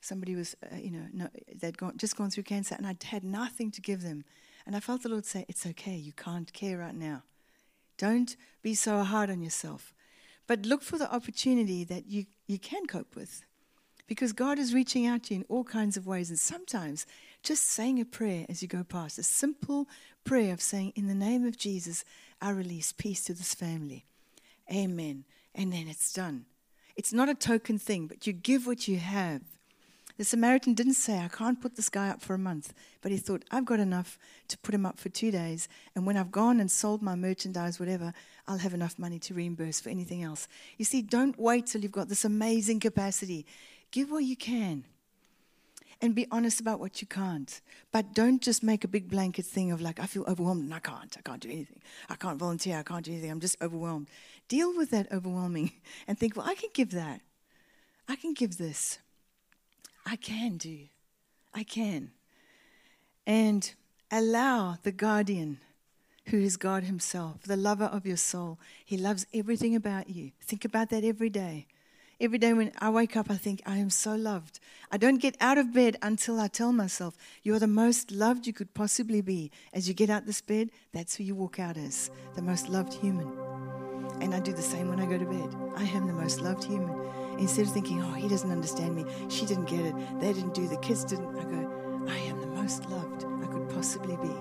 Somebody 0.00 0.34
was, 0.34 0.54
uh, 0.70 0.76
you 0.76 0.90
know, 0.90 1.06
no, 1.12 1.28
they'd 1.54 1.78
gone, 1.78 1.94
just 1.96 2.16
gone 2.16 2.30
through 2.30 2.44
cancer 2.44 2.74
and 2.76 2.86
I'd 2.86 3.02
had 3.02 3.24
nothing 3.24 3.70
to 3.72 3.80
give 3.80 4.02
them. 4.02 4.24
And 4.66 4.76
I 4.76 4.80
felt 4.80 5.02
the 5.02 5.08
Lord 5.08 5.24
say, 5.24 5.46
It's 5.48 5.66
okay, 5.66 5.96
you 5.96 6.12
can't 6.12 6.52
care 6.52 6.78
right 6.78 6.94
now. 6.94 7.22
Don't 7.98 8.36
be 8.62 8.74
so 8.74 9.02
hard 9.02 9.30
on 9.30 9.42
yourself. 9.42 9.94
But 10.46 10.66
look 10.66 10.82
for 10.82 10.98
the 10.98 11.12
opportunity 11.12 11.82
that 11.84 12.06
you, 12.06 12.26
you 12.46 12.58
can 12.58 12.86
cope 12.86 13.16
with. 13.16 13.44
Because 14.06 14.32
God 14.32 14.58
is 14.58 14.74
reaching 14.74 15.06
out 15.06 15.24
to 15.24 15.34
you 15.34 15.40
in 15.40 15.46
all 15.48 15.64
kinds 15.64 15.96
of 15.96 16.06
ways. 16.06 16.30
And 16.30 16.38
sometimes 16.38 17.06
just 17.42 17.64
saying 17.64 18.00
a 18.00 18.04
prayer 18.04 18.46
as 18.48 18.62
you 18.62 18.68
go 18.68 18.84
past, 18.84 19.18
a 19.18 19.22
simple 19.22 19.88
prayer 20.26 20.52
of 20.52 20.60
saying, 20.60 20.92
In 20.94 21.06
the 21.06 21.14
name 21.14 21.46
of 21.46 21.56
Jesus, 21.56 22.04
I 22.42 22.50
release 22.50 22.92
peace 22.92 23.24
to 23.24 23.34
this 23.34 23.54
family. 23.54 24.04
Amen. 24.70 25.24
And 25.54 25.72
then 25.72 25.88
it's 25.88 26.12
done. 26.12 26.44
It's 26.96 27.12
not 27.12 27.30
a 27.30 27.34
token 27.34 27.78
thing, 27.78 28.06
but 28.06 28.26
you 28.26 28.34
give 28.34 28.66
what 28.66 28.86
you 28.88 28.98
have. 28.98 29.42
The 30.18 30.24
Samaritan 30.24 30.74
didn't 30.74 30.94
say, 30.94 31.18
I 31.18 31.28
can't 31.28 31.60
put 31.60 31.76
this 31.76 31.90
guy 31.90 32.08
up 32.08 32.22
for 32.22 32.34
a 32.34 32.38
month, 32.38 32.72
but 33.02 33.12
he 33.12 33.18
thought, 33.18 33.44
I've 33.50 33.66
got 33.66 33.80
enough 33.80 34.18
to 34.48 34.58
put 34.58 34.74
him 34.74 34.86
up 34.86 34.98
for 34.98 35.10
two 35.10 35.30
days, 35.30 35.68
and 35.94 36.06
when 36.06 36.16
I've 36.16 36.32
gone 36.32 36.58
and 36.58 36.70
sold 36.70 37.02
my 37.02 37.14
merchandise, 37.14 37.78
whatever, 37.78 38.14
I'll 38.48 38.56
have 38.58 38.72
enough 38.72 38.98
money 38.98 39.18
to 39.20 39.34
reimburse 39.34 39.78
for 39.78 39.90
anything 39.90 40.22
else. 40.22 40.48
You 40.78 40.86
see, 40.86 41.02
don't 41.02 41.38
wait 41.38 41.66
till 41.66 41.82
you've 41.82 41.92
got 41.92 42.08
this 42.08 42.24
amazing 42.24 42.80
capacity. 42.80 43.44
Give 43.90 44.10
what 44.10 44.24
you 44.24 44.36
can 44.36 44.84
and 46.00 46.14
be 46.14 46.26
honest 46.30 46.60
about 46.60 46.80
what 46.80 47.00
you 47.00 47.06
can't. 47.06 47.60
But 47.92 48.14
don't 48.14 48.42
just 48.42 48.62
make 48.62 48.84
a 48.84 48.88
big 48.88 49.08
blanket 49.08 49.46
thing 49.46 49.72
of 49.72 49.80
like, 49.80 49.98
I 49.98 50.06
feel 50.06 50.24
overwhelmed 50.28 50.64
and 50.64 50.74
I 50.74 50.78
can't. 50.78 51.16
I 51.18 51.22
can't 51.22 51.40
do 51.40 51.50
anything. 51.50 51.80
I 52.08 52.16
can't 52.16 52.38
volunteer. 52.38 52.78
I 52.78 52.82
can't 52.82 53.04
do 53.04 53.12
anything. 53.12 53.30
I'm 53.30 53.40
just 53.40 53.56
overwhelmed. 53.62 54.08
Deal 54.48 54.76
with 54.76 54.90
that 54.90 55.10
overwhelming 55.12 55.72
and 56.08 56.18
think, 56.18 56.36
well, 56.36 56.46
I 56.46 56.54
can 56.54 56.70
give 56.74 56.90
that. 56.92 57.20
I 58.08 58.16
can 58.16 58.34
give 58.34 58.58
this. 58.58 58.98
I 60.04 60.16
can 60.16 60.56
do. 60.56 60.78
I 61.54 61.64
can. 61.64 62.12
And 63.26 63.72
allow 64.10 64.78
the 64.82 64.92
guardian, 64.92 65.58
who 66.26 66.38
is 66.38 66.56
God 66.56 66.84
Himself, 66.84 67.42
the 67.42 67.56
lover 67.56 67.86
of 67.86 68.06
your 68.06 68.16
soul, 68.16 68.58
He 68.84 68.96
loves 68.96 69.26
everything 69.34 69.74
about 69.74 70.10
you. 70.10 70.32
Think 70.40 70.64
about 70.64 70.90
that 70.90 71.04
every 71.04 71.30
day. 71.30 71.66
Every 72.18 72.38
day 72.38 72.54
when 72.54 72.72
I 72.78 72.88
wake 72.88 73.14
up, 73.14 73.30
I 73.30 73.36
think, 73.36 73.60
I 73.66 73.76
am 73.76 73.90
so 73.90 74.14
loved. 74.14 74.58
I 74.90 74.96
don't 74.96 75.20
get 75.20 75.36
out 75.38 75.58
of 75.58 75.74
bed 75.74 75.98
until 76.00 76.40
I 76.40 76.48
tell 76.48 76.72
myself, 76.72 77.14
You're 77.42 77.58
the 77.58 77.66
most 77.66 78.10
loved 78.10 78.46
you 78.46 78.54
could 78.54 78.72
possibly 78.72 79.20
be. 79.20 79.50
As 79.74 79.86
you 79.86 79.92
get 79.92 80.08
out 80.08 80.24
this 80.24 80.40
bed, 80.40 80.70
that's 80.92 81.16
who 81.16 81.24
you 81.24 81.34
walk 81.34 81.60
out 81.60 81.76
as 81.76 82.10
the 82.34 82.40
most 82.40 82.70
loved 82.70 82.94
human. 82.94 83.30
And 84.22 84.34
I 84.34 84.40
do 84.40 84.54
the 84.54 84.62
same 84.62 84.88
when 84.88 84.98
I 84.98 85.04
go 85.04 85.18
to 85.18 85.26
bed. 85.26 85.54
I 85.76 85.84
am 85.84 86.06
the 86.06 86.14
most 86.14 86.40
loved 86.40 86.64
human. 86.64 86.98
Instead 87.38 87.66
of 87.66 87.72
thinking, 87.74 88.02
Oh, 88.02 88.14
he 88.14 88.28
doesn't 88.28 88.50
understand 88.50 88.96
me, 88.96 89.04
she 89.28 89.44
didn't 89.44 89.66
get 89.66 89.80
it, 89.80 89.94
they 90.18 90.32
didn't 90.32 90.54
do, 90.54 90.66
the 90.68 90.78
kids 90.78 91.04
didn't, 91.04 91.36
I 91.36 91.44
go, 91.44 92.06
I 92.08 92.16
am 92.30 92.40
the 92.40 92.46
most 92.46 92.88
loved 92.88 93.26
I 93.42 93.46
could 93.52 93.68
possibly 93.68 94.16
be. 94.16 94.34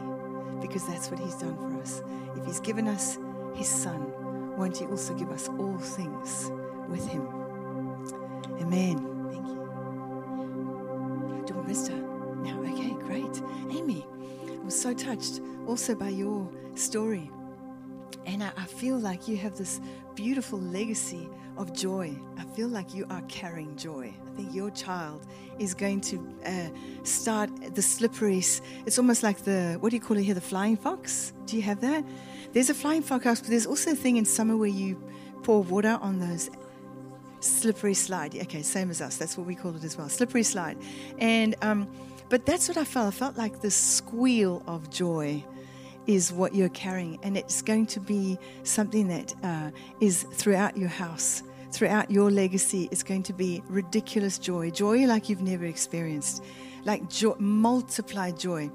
Because 0.66 0.88
that's 0.88 1.12
what 1.12 1.20
he's 1.20 1.36
done 1.36 1.58
for 1.58 1.82
us. 1.82 2.02
If 2.38 2.46
he's 2.46 2.62
given 2.62 2.88
us 2.88 3.18
his 3.54 3.68
son, 3.68 4.14
won't 4.56 4.78
he 4.78 4.86
also 4.86 5.14
give 5.14 5.30
us 5.30 5.50
all 5.50 5.78
things 5.78 6.50
with 6.88 7.06
him? 7.10 7.45
Amen. 8.60 8.98
Thank 9.32 9.48
you. 9.48 9.66
Missed 11.68 11.88
her? 11.88 11.98
Now, 12.44 12.62
okay, 12.62 12.92
great. 12.92 13.42
Amy, 13.72 14.06
I 14.48 14.64
was 14.64 14.80
so 14.80 14.94
touched 14.94 15.42
also 15.66 15.96
by 15.96 16.10
your 16.10 16.48
story. 16.76 17.32
And 18.28 18.44
I, 18.44 18.52
I 18.56 18.66
feel 18.66 19.00
like 19.00 19.28
you 19.28 19.36
have 19.38 19.58
this 19.58 19.82
beautiful 20.14 20.60
legacy 20.60 21.28
of 21.58 21.74
joy. 21.74 22.16
I 22.38 22.44
feel 22.56 22.68
like 22.68 22.94
you 22.94 23.08
are 23.10 23.24
carrying 23.24 23.76
joy. 23.76 24.14
I 24.28 24.36
think 24.36 24.54
your 24.54 24.70
child 24.70 25.26
is 25.58 25.74
going 25.74 26.02
to 26.02 26.36
uh, 26.46 26.70
start 27.04 27.50
the 27.74 27.82
slippery. 27.82 28.44
It's 28.86 29.00
almost 29.00 29.24
like 29.24 29.40
the 29.40 29.78
what 29.80 29.90
do 29.90 29.96
you 29.96 30.02
call 30.02 30.18
it 30.18 30.24
here? 30.24 30.36
The 30.36 30.42
flying 30.42 30.78
fox. 30.78 31.34
Do 31.48 31.56
you 31.56 31.64
have 31.64 31.82
that? 31.82 32.06
There's 32.54 32.70
a 32.70 32.76
flying 32.76 33.02
fox, 33.02 33.24
but 33.42 33.50
there's 33.50 33.66
also 33.66 33.92
a 33.92 33.96
thing 33.96 34.18
in 34.18 34.26
summer 34.26 34.56
where 34.56 34.70
you 34.70 35.02
pour 35.42 35.64
water 35.64 35.98
on 36.00 36.20
those 36.20 36.50
slippery 37.46 37.94
slide. 37.94 38.36
Okay, 38.36 38.62
same 38.62 38.90
as 38.90 39.02
us. 39.02 39.18
That's 39.18 39.38
what 39.38 39.48
we 39.48 39.56
call 39.56 39.76
it 39.76 39.84
as 39.84 39.98
well. 39.98 40.10
Slippery 40.10 40.44
slide. 40.44 40.78
And 41.20 41.56
um, 41.62 41.88
but 42.30 42.46
that's 42.46 42.68
what 42.68 42.78
I 42.78 42.84
felt. 42.84 43.08
I 43.08 43.12
felt 43.12 43.38
like 43.38 43.62
the 43.62 43.72
squeal 43.72 44.64
of 44.68 44.90
joy 44.90 45.44
is 46.08 46.32
what 46.32 46.54
you're 46.54 46.70
carrying, 46.70 47.20
and 47.24 47.38
it's 47.38 47.62
going 47.62 47.86
to 47.88 48.00
be 48.00 48.38
something 48.64 49.08
that 49.08 49.34
uh, 49.44 49.72
is 50.00 50.24
throughout 50.34 50.78
your 50.78 50.90
house. 50.90 51.44
Throughout 51.72 52.10
your 52.10 52.32
legacy, 52.32 52.88
it's 52.90 53.04
going 53.04 53.24
to 53.24 53.34
be 53.34 53.62
ridiculous 53.68 54.40
joy, 54.40 54.72
joy 54.72 55.06
like 55.08 55.28
you've 55.28 55.42
never 55.42 55.66
experienced, 55.66 56.42
like 56.86 57.10
joy, 57.10 57.34
multiplied 57.38 58.40
joy. 58.40 58.72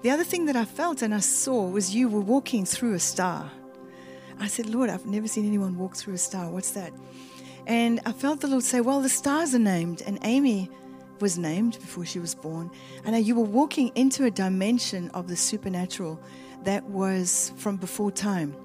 The 0.00 0.10
other 0.10 0.24
thing 0.24 0.46
that 0.46 0.56
I 0.56 0.64
felt 0.64 1.02
and 1.02 1.14
I 1.14 1.20
saw 1.20 1.68
was 1.68 1.94
you 1.94 2.08
were 2.08 2.20
walking 2.20 2.64
through 2.64 2.94
a 2.94 3.00
star. 3.00 3.50
I 4.40 4.46
said, 4.46 4.66
Lord, 4.66 4.88
I've 4.88 5.04
never 5.04 5.28
seen 5.28 5.46
anyone 5.46 5.76
walk 5.76 5.96
through 5.96 6.14
a 6.14 6.18
star. 6.18 6.48
What's 6.48 6.70
that? 6.70 6.92
And 7.68 8.00
I 8.06 8.12
felt 8.12 8.40
the 8.40 8.48
Lord 8.48 8.64
say, 8.64 8.80
Well, 8.80 9.02
the 9.02 9.10
stars 9.10 9.54
are 9.54 9.60
named. 9.60 10.02
And 10.06 10.18
Amy 10.22 10.70
was 11.20 11.38
named 11.38 11.78
before 11.78 12.06
she 12.06 12.18
was 12.18 12.34
born. 12.34 12.70
And 13.04 13.24
you 13.24 13.34
were 13.34 13.44
walking 13.44 13.92
into 13.94 14.24
a 14.24 14.30
dimension 14.30 15.10
of 15.10 15.28
the 15.28 15.36
supernatural 15.36 16.18
that 16.64 16.82
was 16.84 17.52
from 17.56 17.76
before 17.76 18.10
time. 18.10 18.56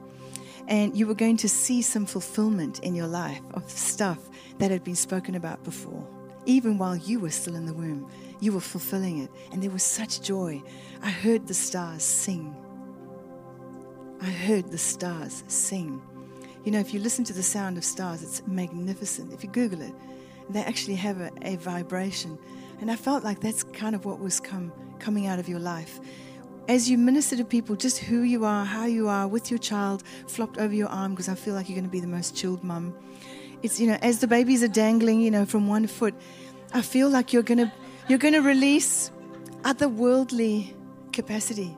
And 0.69 0.95
you 0.97 1.05
were 1.05 1.13
going 1.13 1.35
to 1.37 1.49
see 1.49 1.81
some 1.81 2.05
fulfillment 2.05 2.79
in 2.79 2.95
your 2.95 3.07
life 3.07 3.41
of 3.53 3.69
stuff 3.69 4.29
that 4.59 4.71
had 4.71 4.85
been 4.85 4.95
spoken 4.95 5.35
about 5.35 5.63
before. 5.65 6.07
Even 6.45 6.77
while 6.77 6.95
you 6.95 7.19
were 7.19 7.29
still 7.29 7.55
in 7.55 7.65
the 7.65 7.73
womb, 7.73 8.09
you 8.39 8.53
were 8.53 8.61
fulfilling 8.61 9.19
it. 9.19 9.29
And 9.51 9.61
there 9.61 9.69
was 9.69 9.83
such 9.83 10.21
joy. 10.21 10.61
I 11.01 11.09
heard 11.09 11.47
the 11.47 11.53
stars 11.53 12.03
sing. 12.03 12.55
I 14.21 14.29
heard 14.29 14.71
the 14.71 14.77
stars 14.77 15.43
sing. 15.47 16.01
You 16.63 16.71
know, 16.71 16.79
if 16.79 16.93
you 16.93 16.99
listen 16.99 17.25
to 17.25 17.33
the 17.33 17.43
sound 17.43 17.77
of 17.77 17.83
stars, 17.83 18.23
it's 18.23 18.41
magnificent. 18.47 19.33
If 19.33 19.43
you 19.43 19.49
Google 19.49 19.81
it, 19.81 19.93
they 20.49 20.63
actually 20.63 20.95
have 20.95 21.19
a, 21.19 21.31
a 21.41 21.57
vibration. 21.57 22.37
And 22.79 22.89
I 22.89 22.95
felt 22.95 23.23
like 23.23 23.41
that's 23.41 23.63
kind 23.63 23.95
of 23.95 24.05
what 24.05 24.19
was 24.19 24.39
come, 24.39 24.71
coming 24.99 25.27
out 25.27 25.39
of 25.39 25.49
your 25.49 25.59
life. 25.59 25.99
As 26.69 26.89
you 26.89 26.97
minister 26.97 27.35
to 27.35 27.43
people, 27.43 27.75
just 27.75 27.97
who 27.97 28.21
you 28.21 28.45
are, 28.45 28.63
how 28.63 28.85
you 28.85 29.09
are, 29.09 29.27
with 29.27 29.51
your 29.51 29.57
child 29.57 30.03
flopped 30.27 30.57
over 30.57 30.73
your 30.73 30.87
arm, 30.87 31.11
because 31.11 31.27
I 31.27 31.35
feel 31.35 31.53
like 31.53 31.67
you're 31.67 31.75
going 31.75 31.85
to 31.85 31.91
be 31.91 31.99
the 31.99 32.07
most 32.07 32.35
chilled 32.35 32.63
mum. 32.63 32.95
It's, 33.61 33.79
you 33.79 33.87
know, 33.87 33.97
as 34.01 34.19
the 34.19 34.27
babies 34.27 34.63
are 34.63 34.69
dangling, 34.69 35.19
you 35.19 35.31
know, 35.31 35.45
from 35.45 35.67
one 35.67 35.87
foot, 35.87 36.13
I 36.73 36.81
feel 36.81 37.09
like 37.09 37.33
you're 37.33 37.43
going 37.43 37.57
to, 37.57 37.71
you're 38.07 38.19
going 38.19 38.33
to 38.33 38.41
release 38.41 39.11
otherworldly 39.63 40.73
capacity. 41.11 41.75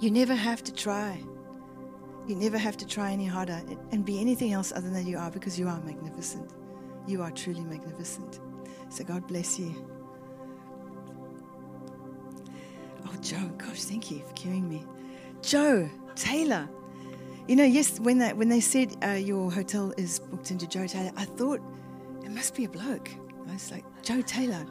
You 0.00 0.10
never 0.10 0.34
have 0.34 0.64
to 0.64 0.74
try. 0.74 1.22
You 2.30 2.36
never 2.36 2.58
have 2.58 2.76
to 2.76 2.86
try 2.86 3.10
any 3.10 3.26
harder 3.26 3.60
and 3.90 4.04
be 4.04 4.20
anything 4.20 4.52
else 4.52 4.70
other 4.70 4.88
than 4.88 5.04
you 5.04 5.18
are 5.18 5.32
because 5.32 5.58
you 5.58 5.66
are 5.66 5.80
magnificent. 5.80 6.52
You 7.04 7.22
are 7.22 7.30
truly 7.32 7.62
magnificent. 7.62 8.38
So 8.88 9.02
God 9.02 9.26
bless 9.26 9.58
you. 9.58 9.74
Oh, 13.04 13.12
Joe, 13.20 13.50
gosh, 13.58 13.82
thank 13.82 14.12
you 14.12 14.20
for 14.20 14.32
carrying 14.34 14.68
me. 14.68 14.86
Joe 15.42 15.90
Taylor. 16.14 16.68
You 17.48 17.56
know, 17.56 17.64
yes, 17.64 17.98
when 17.98 18.18
they, 18.18 18.32
when 18.32 18.48
they 18.48 18.60
said 18.60 18.94
uh, 19.04 19.14
your 19.14 19.50
hotel 19.50 19.92
is 19.96 20.20
booked 20.20 20.52
into 20.52 20.68
Joe 20.68 20.86
Taylor, 20.86 21.10
I 21.16 21.24
thought 21.24 21.60
it 22.24 22.30
must 22.30 22.54
be 22.54 22.64
a 22.64 22.68
bloke. 22.68 23.10
I 23.48 23.52
was 23.54 23.72
like, 23.72 23.84
Joe 24.02 24.22
Taylor. 24.22 24.64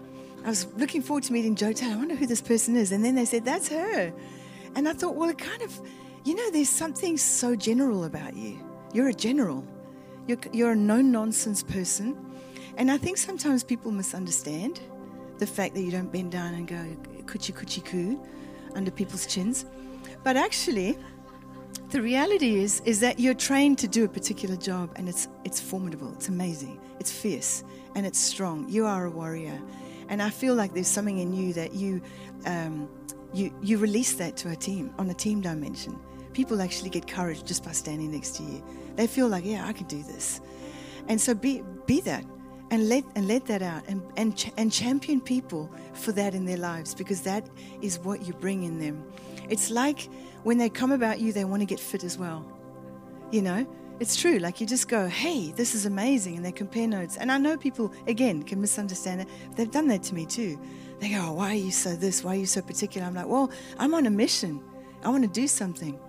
I 0.45 0.49
was 0.49 0.65
looking 0.77 1.01
forward 1.01 1.23
to 1.23 1.33
meeting 1.33 1.55
Joe 1.55 1.73
Taylor. 1.73 1.95
I 1.95 1.97
wonder 1.97 2.15
who 2.15 2.25
this 2.25 2.41
person 2.41 2.77
is. 2.77 2.93
And 2.93 3.03
then 3.03 3.15
they 3.15 3.25
said, 3.25 3.43
that's 3.43 3.67
her. 3.67 4.13
And 4.75 4.87
I 4.87 4.93
thought, 4.93 5.15
well, 5.15 5.29
it 5.29 5.37
kind 5.37 5.61
of 5.61 5.81
you 6.25 6.35
know, 6.35 6.51
there's 6.51 6.69
something 6.69 7.17
so 7.17 7.55
general 7.55 8.03
about 8.03 8.35
you. 8.35 8.59
You're 8.93 9.09
a 9.09 9.13
general, 9.13 9.65
you're, 10.27 10.39
you're 10.51 10.71
a 10.71 10.75
no 10.75 11.01
nonsense 11.01 11.63
person. 11.63 12.17
And 12.77 12.91
I 12.91 12.97
think 12.97 13.17
sometimes 13.17 13.63
people 13.63 13.91
misunderstand 13.91 14.79
the 15.37 15.47
fact 15.47 15.75
that 15.75 15.81
you 15.81 15.91
don't 15.91 16.11
bend 16.11 16.31
down 16.31 16.53
and 16.53 16.67
go 16.67 16.97
coochie 17.25 17.53
coochie 17.53 17.83
coo 17.83 18.21
under 18.75 18.91
people's 18.91 19.25
chins. 19.25 19.65
But 20.23 20.37
actually, 20.37 20.97
the 21.89 22.01
reality 22.01 22.59
is 22.59 22.81
is 22.85 22.99
that 22.99 23.19
you're 23.19 23.33
trained 23.33 23.77
to 23.79 23.87
do 23.87 24.05
a 24.05 24.07
particular 24.07 24.55
job 24.55 24.91
and 24.95 25.07
it's 25.09 25.27
it's 25.43 25.59
formidable, 25.59 26.11
it's 26.13 26.29
amazing, 26.29 26.79
it's 26.99 27.11
fierce, 27.11 27.63
and 27.95 28.05
it's 28.05 28.19
strong. 28.19 28.67
You 28.69 28.85
are 28.85 29.05
a 29.05 29.09
warrior. 29.09 29.59
And 30.09 30.21
I 30.21 30.29
feel 30.29 30.55
like 30.55 30.73
there's 30.73 30.87
something 30.87 31.19
in 31.19 31.33
you 31.33 31.53
that 31.53 31.73
you 31.73 32.01
um, 32.45 32.89
you 33.33 33.53
you 33.61 33.77
release 33.77 34.13
that 34.13 34.35
to 34.37 34.49
a 34.49 34.55
team 34.55 34.93
on 34.97 35.09
a 35.09 35.13
team 35.13 35.41
dimension 35.41 35.99
people 36.33 36.61
actually 36.61 36.89
get 36.89 37.07
courage 37.07 37.43
just 37.43 37.63
by 37.63 37.71
standing 37.71 38.11
next 38.11 38.35
to 38.37 38.43
you. 38.43 38.63
They 38.95 39.07
feel 39.07 39.27
like, 39.27 39.45
yeah, 39.45 39.67
I 39.67 39.73
can 39.73 39.87
do 39.87 40.01
this. 40.03 40.41
And 41.07 41.19
so 41.19 41.33
be, 41.33 41.63
be 41.85 42.01
that 42.01 42.25
and 42.71 42.87
let, 42.87 43.03
and 43.15 43.27
let 43.27 43.45
that 43.47 43.61
out 43.61 43.83
and, 43.87 44.01
and, 44.17 44.51
and 44.57 44.71
champion 44.71 45.21
people 45.21 45.71
for 45.93 46.11
that 46.11 46.35
in 46.35 46.45
their 46.45 46.57
lives 46.57 46.93
because 46.93 47.21
that 47.21 47.47
is 47.81 47.99
what 47.99 48.27
you 48.27 48.33
bring 48.33 48.63
in 48.63 48.77
them. 48.79 49.03
It's 49.49 49.69
like 49.71 50.09
when 50.43 50.57
they 50.57 50.69
come 50.69 50.91
about 50.91 51.19
you, 51.19 51.33
they 51.33 51.45
want 51.45 51.61
to 51.61 51.65
get 51.65 51.79
fit 51.79 52.03
as 52.03 52.17
well. 52.17 52.45
You 53.31 53.41
know, 53.41 53.67
it's 53.99 54.15
true. 54.15 54.37
Like 54.37 54.61
you 54.61 54.67
just 54.67 54.87
go, 54.87 55.07
hey, 55.07 55.51
this 55.51 55.75
is 55.75 55.85
amazing. 55.85 56.37
And 56.37 56.45
they 56.45 56.51
compare 56.51 56.87
notes. 56.87 57.17
And 57.17 57.31
I 57.31 57.37
know 57.37 57.57
people, 57.57 57.91
again, 58.07 58.43
can 58.43 58.61
misunderstand 58.61 59.21
it. 59.21 59.27
They've 59.55 59.69
done 59.69 59.87
that 59.87 60.03
to 60.03 60.15
me 60.15 60.25
too. 60.25 60.59
They 60.99 61.09
go, 61.09 61.27
oh, 61.29 61.33
why 61.33 61.51
are 61.51 61.55
you 61.55 61.71
so 61.71 61.95
this? 61.95 62.23
Why 62.23 62.33
are 62.33 62.39
you 62.39 62.45
so 62.45 62.61
particular? 62.61 63.07
I'm 63.07 63.15
like, 63.15 63.27
well, 63.27 63.51
I'm 63.77 63.93
on 63.93 64.05
a 64.05 64.09
mission. 64.09 64.63
I 65.03 65.09
want 65.09 65.23
to 65.23 65.29
do 65.29 65.47
something. 65.47 65.99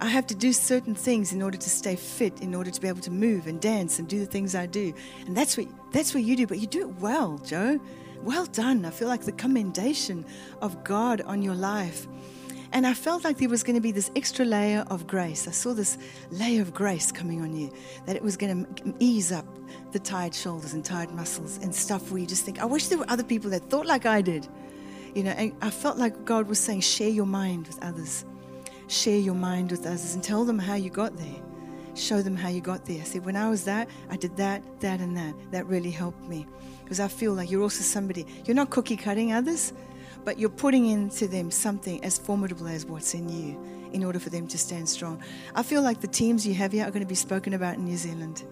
I 0.00 0.08
have 0.08 0.26
to 0.28 0.34
do 0.34 0.52
certain 0.52 0.94
things 0.94 1.32
in 1.32 1.42
order 1.42 1.58
to 1.58 1.70
stay 1.70 1.94
fit, 1.94 2.40
in 2.40 2.54
order 2.54 2.70
to 2.70 2.80
be 2.80 2.88
able 2.88 3.02
to 3.02 3.10
move 3.10 3.46
and 3.46 3.60
dance 3.60 3.98
and 3.98 4.08
do 4.08 4.18
the 4.18 4.26
things 4.26 4.54
I 4.54 4.66
do. 4.66 4.94
And 5.26 5.36
that's 5.36 5.56
what 5.56 5.66
that's 5.92 6.14
what 6.14 6.22
you 6.22 6.36
do, 6.36 6.46
but 6.46 6.58
you 6.58 6.66
do 6.66 6.80
it 6.80 7.00
well, 7.00 7.38
Joe. 7.38 7.78
Well 8.22 8.46
done. 8.46 8.84
I 8.84 8.90
feel 8.90 9.08
like 9.08 9.22
the 9.22 9.32
commendation 9.32 10.24
of 10.60 10.84
God 10.84 11.20
on 11.22 11.42
your 11.42 11.54
life. 11.54 12.06
And 12.72 12.86
I 12.86 12.94
felt 12.94 13.24
like 13.24 13.38
there 13.38 13.48
was 13.48 13.62
going 13.64 13.74
to 13.74 13.80
be 13.80 13.92
this 13.92 14.10
extra 14.14 14.44
layer 14.44 14.84
of 14.88 15.06
grace. 15.06 15.48
I 15.48 15.50
saw 15.50 15.74
this 15.74 15.98
layer 16.30 16.62
of 16.62 16.72
grace 16.72 17.10
coming 17.10 17.40
on 17.40 17.54
you, 17.54 17.72
that 18.06 18.14
it 18.14 18.22
was 18.22 18.36
going 18.36 18.64
to 18.64 18.94
ease 19.00 19.32
up 19.32 19.46
the 19.90 19.98
tired 19.98 20.34
shoulders 20.34 20.72
and 20.72 20.84
tired 20.84 21.10
muscles 21.10 21.58
and 21.62 21.74
stuff 21.74 22.10
where 22.10 22.20
you 22.20 22.26
just 22.26 22.44
think, 22.44 22.60
I 22.60 22.66
wish 22.66 22.86
there 22.86 22.98
were 22.98 23.10
other 23.10 23.24
people 23.24 23.50
that 23.50 23.68
thought 23.70 23.86
like 23.86 24.06
I 24.06 24.22
did. 24.22 24.46
You 25.14 25.24
know, 25.24 25.32
and 25.32 25.52
I 25.60 25.70
felt 25.70 25.98
like 25.98 26.24
God 26.24 26.46
was 26.46 26.60
saying, 26.60 26.82
share 26.82 27.08
your 27.08 27.26
mind 27.26 27.66
with 27.66 27.82
others 27.82 28.24
share 28.90 29.18
your 29.18 29.34
mind 29.34 29.70
with 29.70 29.86
others 29.86 30.14
and 30.14 30.22
tell 30.22 30.44
them 30.44 30.58
how 30.58 30.74
you 30.74 30.90
got 30.90 31.16
there. 31.16 31.36
Show 31.94 32.22
them 32.22 32.36
how 32.36 32.48
you 32.48 32.60
got 32.60 32.84
there. 32.84 33.04
Said, 33.04 33.24
when 33.24 33.36
I 33.36 33.48
was 33.48 33.64
that, 33.64 33.88
I 34.10 34.16
did 34.16 34.36
that, 34.36 34.62
that, 34.80 35.00
and 35.00 35.16
that. 35.16 35.34
That 35.52 35.66
really 35.66 35.90
helped 35.90 36.22
me. 36.28 36.46
Because 36.82 37.00
I 37.00 37.08
feel 37.08 37.32
like 37.32 37.50
you're 37.50 37.62
also 37.62 37.82
somebody, 37.82 38.26
you're 38.44 38.54
not 38.54 38.70
cookie 38.70 38.96
cutting 38.96 39.32
others, 39.32 39.72
but 40.24 40.38
you're 40.38 40.50
putting 40.50 40.86
into 40.86 41.28
them 41.28 41.50
something 41.50 42.02
as 42.04 42.18
formidable 42.18 42.66
as 42.66 42.84
what's 42.84 43.14
in 43.14 43.28
you 43.28 43.58
in 43.92 44.04
order 44.04 44.18
for 44.18 44.30
them 44.30 44.46
to 44.48 44.58
stand 44.58 44.88
strong. 44.88 45.22
I 45.54 45.62
feel 45.62 45.82
like 45.82 46.00
the 46.00 46.08
teams 46.08 46.46
you 46.46 46.54
have 46.54 46.72
here 46.72 46.84
are 46.84 46.90
going 46.90 47.02
to 47.02 47.08
be 47.08 47.14
spoken 47.14 47.54
about 47.54 47.76
in 47.76 47.84
New 47.84 47.96
Zealand. 47.96 48.44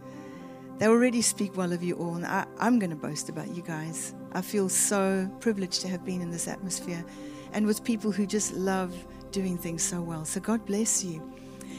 They 0.78 0.86
already 0.86 1.22
speak 1.22 1.56
well 1.56 1.72
of 1.72 1.82
you 1.82 1.96
all, 1.96 2.14
and 2.14 2.24
I, 2.24 2.46
am 2.60 2.78
going 2.78 2.90
to 2.90 2.96
boast 2.96 3.28
about 3.28 3.48
you 3.48 3.62
guys. 3.62 4.14
I 4.32 4.42
feel 4.42 4.68
so 4.68 5.28
privileged 5.40 5.80
to 5.82 5.88
have 5.88 6.04
been 6.04 6.22
in 6.22 6.30
this 6.30 6.46
atmosphere 6.46 7.04
and 7.52 7.66
with 7.66 7.82
people 7.82 8.12
who 8.12 8.26
just 8.26 8.52
love 8.54 8.94
doing 9.32 9.58
things 9.58 9.82
so 9.82 10.00
well. 10.00 10.24
So 10.24 10.40
God 10.40 10.64
bless 10.66 11.04
you. 11.04 11.22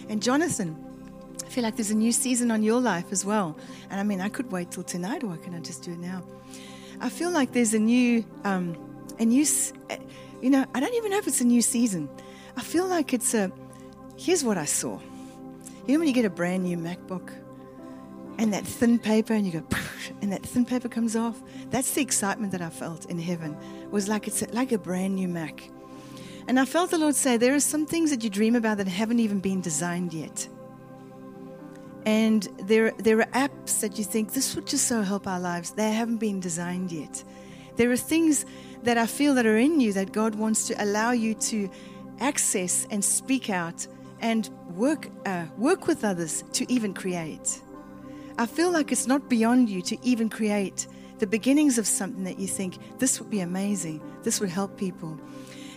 And 0.09 0.21
Jonathan, 0.21 0.77
I 1.45 1.49
feel 1.49 1.63
like 1.63 1.75
there's 1.75 1.91
a 1.91 1.95
new 1.95 2.11
season 2.11 2.51
on 2.51 2.63
your 2.63 2.79
life 2.79 3.11
as 3.11 3.25
well. 3.25 3.57
And 3.89 3.99
I 3.99 4.03
mean, 4.03 4.21
I 4.21 4.29
could 4.29 4.51
wait 4.51 4.71
till 4.71 4.83
tonight, 4.83 5.23
or 5.23 5.37
can 5.37 5.55
I 5.55 5.59
just 5.59 5.83
do 5.83 5.91
it 5.93 5.99
now? 5.99 6.23
I 7.01 7.09
feel 7.09 7.31
like 7.31 7.53
there's 7.53 7.73
a 7.73 7.79
new, 7.79 8.25
um, 8.43 8.77
a 9.19 9.25
new, 9.25 9.45
you 10.41 10.49
know, 10.49 10.65
I 10.73 10.79
don't 10.79 10.93
even 10.93 11.11
know 11.11 11.17
if 11.17 11.27
it's 11.27 11.41
a 11.41 11.45
new 11.45 11.61
season. 11.61 12.09
I 12.57 12.61
feel 12.61 12.87
like 12.87 13.13
it's 13.13 13.33
a. 13.33 13.51
Here's 14.17 14.43
what 14.43 14.57
I 14.57 14.65
saw. 14.65 14.99
You 15.87 15.93
know 15.93 15.99
when 15.99 16.07
you 16.07 16.13
get 16.13 16.25
a 16.25 16.29
brand 16.29 16.63
new 16.63 16.77
MacBook, 16.77 17.31
and 18.37 18.53
that 18.53 18.65
thin 18.65 18.99
paper, 18.99 19.33
and 19.33 19.45
you 19.45 19.61
go, 19.61 19.77
and 20.21 20.31
that 20.31 20.43
thin 20.43 20.65
paper 20.65 20.89
comes 20.89 21.15
off. 21.15 21.41
That's 21.69 21.91
the 21.91 22.01
excitement 22.01 22.51
that 22.51 22.61
I 22.61 22.69
felt 22.69 23.05
in 23.05 23.17
heaven. 23.17 23.57
It 23.81 23.91
was 23.91 24.07
like 24.07 24.27
it's 24.27 24.41
like 24.53 24.71
a 24.71 24.77
brand 24.77 25.15
new 25.15 25.27
Mac. 25.27 25.69
And 26.49 26.59
I 26.59 26.65
felt 26.65 26.89
the 26.89 26.97
Lord 26.97 27.13
say, 27.13 27.37
There 27.37 27.53
are 27.53 27.59
some 27.59 27.85
things 27.85 28.09
that 28.09 28.23
you 28.23 28.29
dream 28.31 28.55
about 28.55 28.77
that 28.77 28.87
haven't 28.87 29.19
even 29.19 29.39
been 29.39 29.61
designed 29.61 30.15
yet. 30.15 30.47
And 32.07 32.41
there, 32.63 32.89
there 32.97 33.19
are 33.19 33.47
apps 33.47 33.81
that 33.81 33.99
you 33.99 34.03
think 34.03 34.33
this 34.33 34.55
would 34.55 34.65
just 34.65 34.87
so 34.87 35.03
help 35.03 35.27
our 35.27 35.39
lives. 35.39 35.69
They 35.69 35.91
haven't 35.91 36.17
been 36.17 36.39
designed 36.39 36.91
yet. 36.91 37.23
There 37.75 37.91
are 37.91 37.97
things 37.97 38.47
that 38.81 38.97
I 38.97 39.05
feel 39.05 39.35
that 39.35 39.45
are 39.45 39.59
in 39.59 39.79
you 39.79 39.93
that 39.93 40.11
God 40.11 40.33
wants 40.33 40.65
to 40.69 40.83
allow 40.83 41.11
you 41.11 41.35
to 41.35 41.69
access 42.19 42.87
and 42.89 43.05
speak 43.05 43.51
out 43.51 43.85
and 44.19 44.49
work, 44.73 45.07
uh, 45.27 45.45
work 45.55 45.85
with 45.85 46.03
others 46.03 46.43
to 46.53 46.65
even 46.73 46.95
create. 46.95 47.61
I 48.39 48.47
feel 48.47 48.71
like 48.71 48.91
it's 48.91 49.05
not 49.05 49.29
beyond 49.29 49.69
you 49.69 49.83
to 49.83 50.03
even 50.03 50.29
create 50.29 50.87
the 51.19 51.27
beginnings 51.27 51.77
of 51.77 51.85
something 51.85 52.23
that 52.23 52.39
you 52.39 52.47
think 52.47 52.97
this 52.97 53.19
would 53.19 53.29
be 53.29 53.41
amazing, 53.41 54.01
this 54.23 54.39
would 54.39 54.49
help 54.49 54.77
people. 54.77 55.19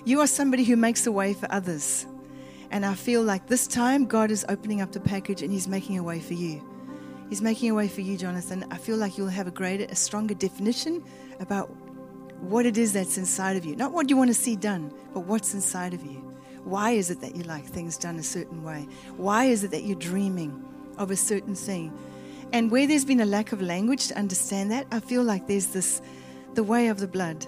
You 0.05 0.21
are 0.21 0.27
somebody 0.27 0.65
who 0.65 0.77
makes 0.77 1.07
a 1.07 1.13
way 1.13 1.33
for 1.33 1.47
others. 1.53 2.07
And 2.73 2.85
I 2.85 2.95
feel 2.95 3.23
like 3.23 3.47
this 3.47 3.69
time 3.69 4.07
God 4.07 4.33
is 4.33 4.45
opening 4.49 4.81
up 4.81 4.91
the 4.91 4.99
package 4.99 5.43
and 5.43 5.53
He's 5.53 5.69
making 5.69 5.97
a 5.97 6.03
way 6.03 6.19
for 6.19 6.35
you. 6.35 6.61
He's 7.29 7.41
making 7.41 7.71
a 7.71 7.75
way 7.75 7.87
for 7.87 8.01
you, 8.01 8.17
Jonathan. 8.17 8.65
I 8.71 8.79
feel 8.79 8.97
like 8.97 9.17
you'll 9.17 9.29
have 9.29 9.47
a 9.47 9.53
greater, 9.53 9.85
a 9.85 9.95
stronger 9.95 10.35
definition 10.35 11.05
about 11.39 11.71
what 12.41 12.67
it 12.67 12.77
is 12.77 12.93
that's 12.93 13.17
inside 13.17 13.57
of 13.57 13.65
you. 13.65 13.77
Not 13.77 13.93
what 13.93 14.11
you 14.11 14.17
want 14.17 14.29
to 14.29 14.35
see 14.35 14.57
done, 14.57 14.93
but 15.15 15.21
what's 15.21 15.55
inside 15.55 15.95
of 15.95 16.05
you. 16.05 16.35
Why 16.65 16.91
is 16.91 17.09
it 17.11 17.21
that 17.21 17.37
you 17.37 17.45
like 17.45 17.65
things 17.65 17.97
done 17.97 18.19
a 18.19 18.23
certain 18.25 18.65
way? 18.65 18.89
Why 19.17 19.45
is 19.45 19.63
it 19.63 19.71
that 19.71 19.85
you're 19.85 19.99
dreaming 19.99 20.65
of 20.99 21.13
a 21.13 21.17
certain 21.17 21.55
thing? 21.55 21.97
And 22.53 22.73
where 22.73 22.89
there's 22.89 23.05
been 23.05 23.21
a 23.21 23.27
lack 23.27 23.53
of 23.53 23.63
language 23.63 24.09
to 24.09 24.19
understand 24.19 24.73
that, 24.73 24.87
I 24.91 24.99
feel 24.99 25.23
like 25.23 25.47
there's 25.47 25.69
this 25.69 26.03
the 26.55 26.65
way 26.65 26.89
of 26.89 26.99
the 26.99 27.09
blood 27.09 27.47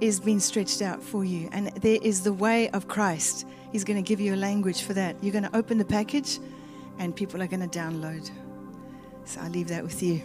is 0.00 0.20
being 0.20 0.40
stretched 0.40 0.82
out 0.82 1.02
for 1.02 1.24
you. 1.24 1.48
And 1.52 1.68
there 1.68 1.98
is 2.02 2.22
the 2.22 2.32
way 2.32 2.68
of 2.70 2.88
Christ. 2.88 3.46
He's 3.72 3.84
going 3.84 4.02
to 4.02 4.06
give 4.06 4.20
you 4.20 4.34
a 4.34 4.36
language 4.36 4.82
for 4.82 4.94
that. 4.94 5.16
You're 5.22 5.32
going 5.32 5.44
to 5.44 5.56
open 5.56 5.78
the 5.78 5.84
package 5.84 6.38
and 6.98 7.14
people 7.14 7.42
are 7.42 7.46
going 7.46 7.68
to 7.68 7.78
download. 7.78 8.30
So 9.24 9.40
I 9.40 9.48
leave 9.48 9.68
that 9.68 9.82
with 9.82 10.02
you. 10.02 10.22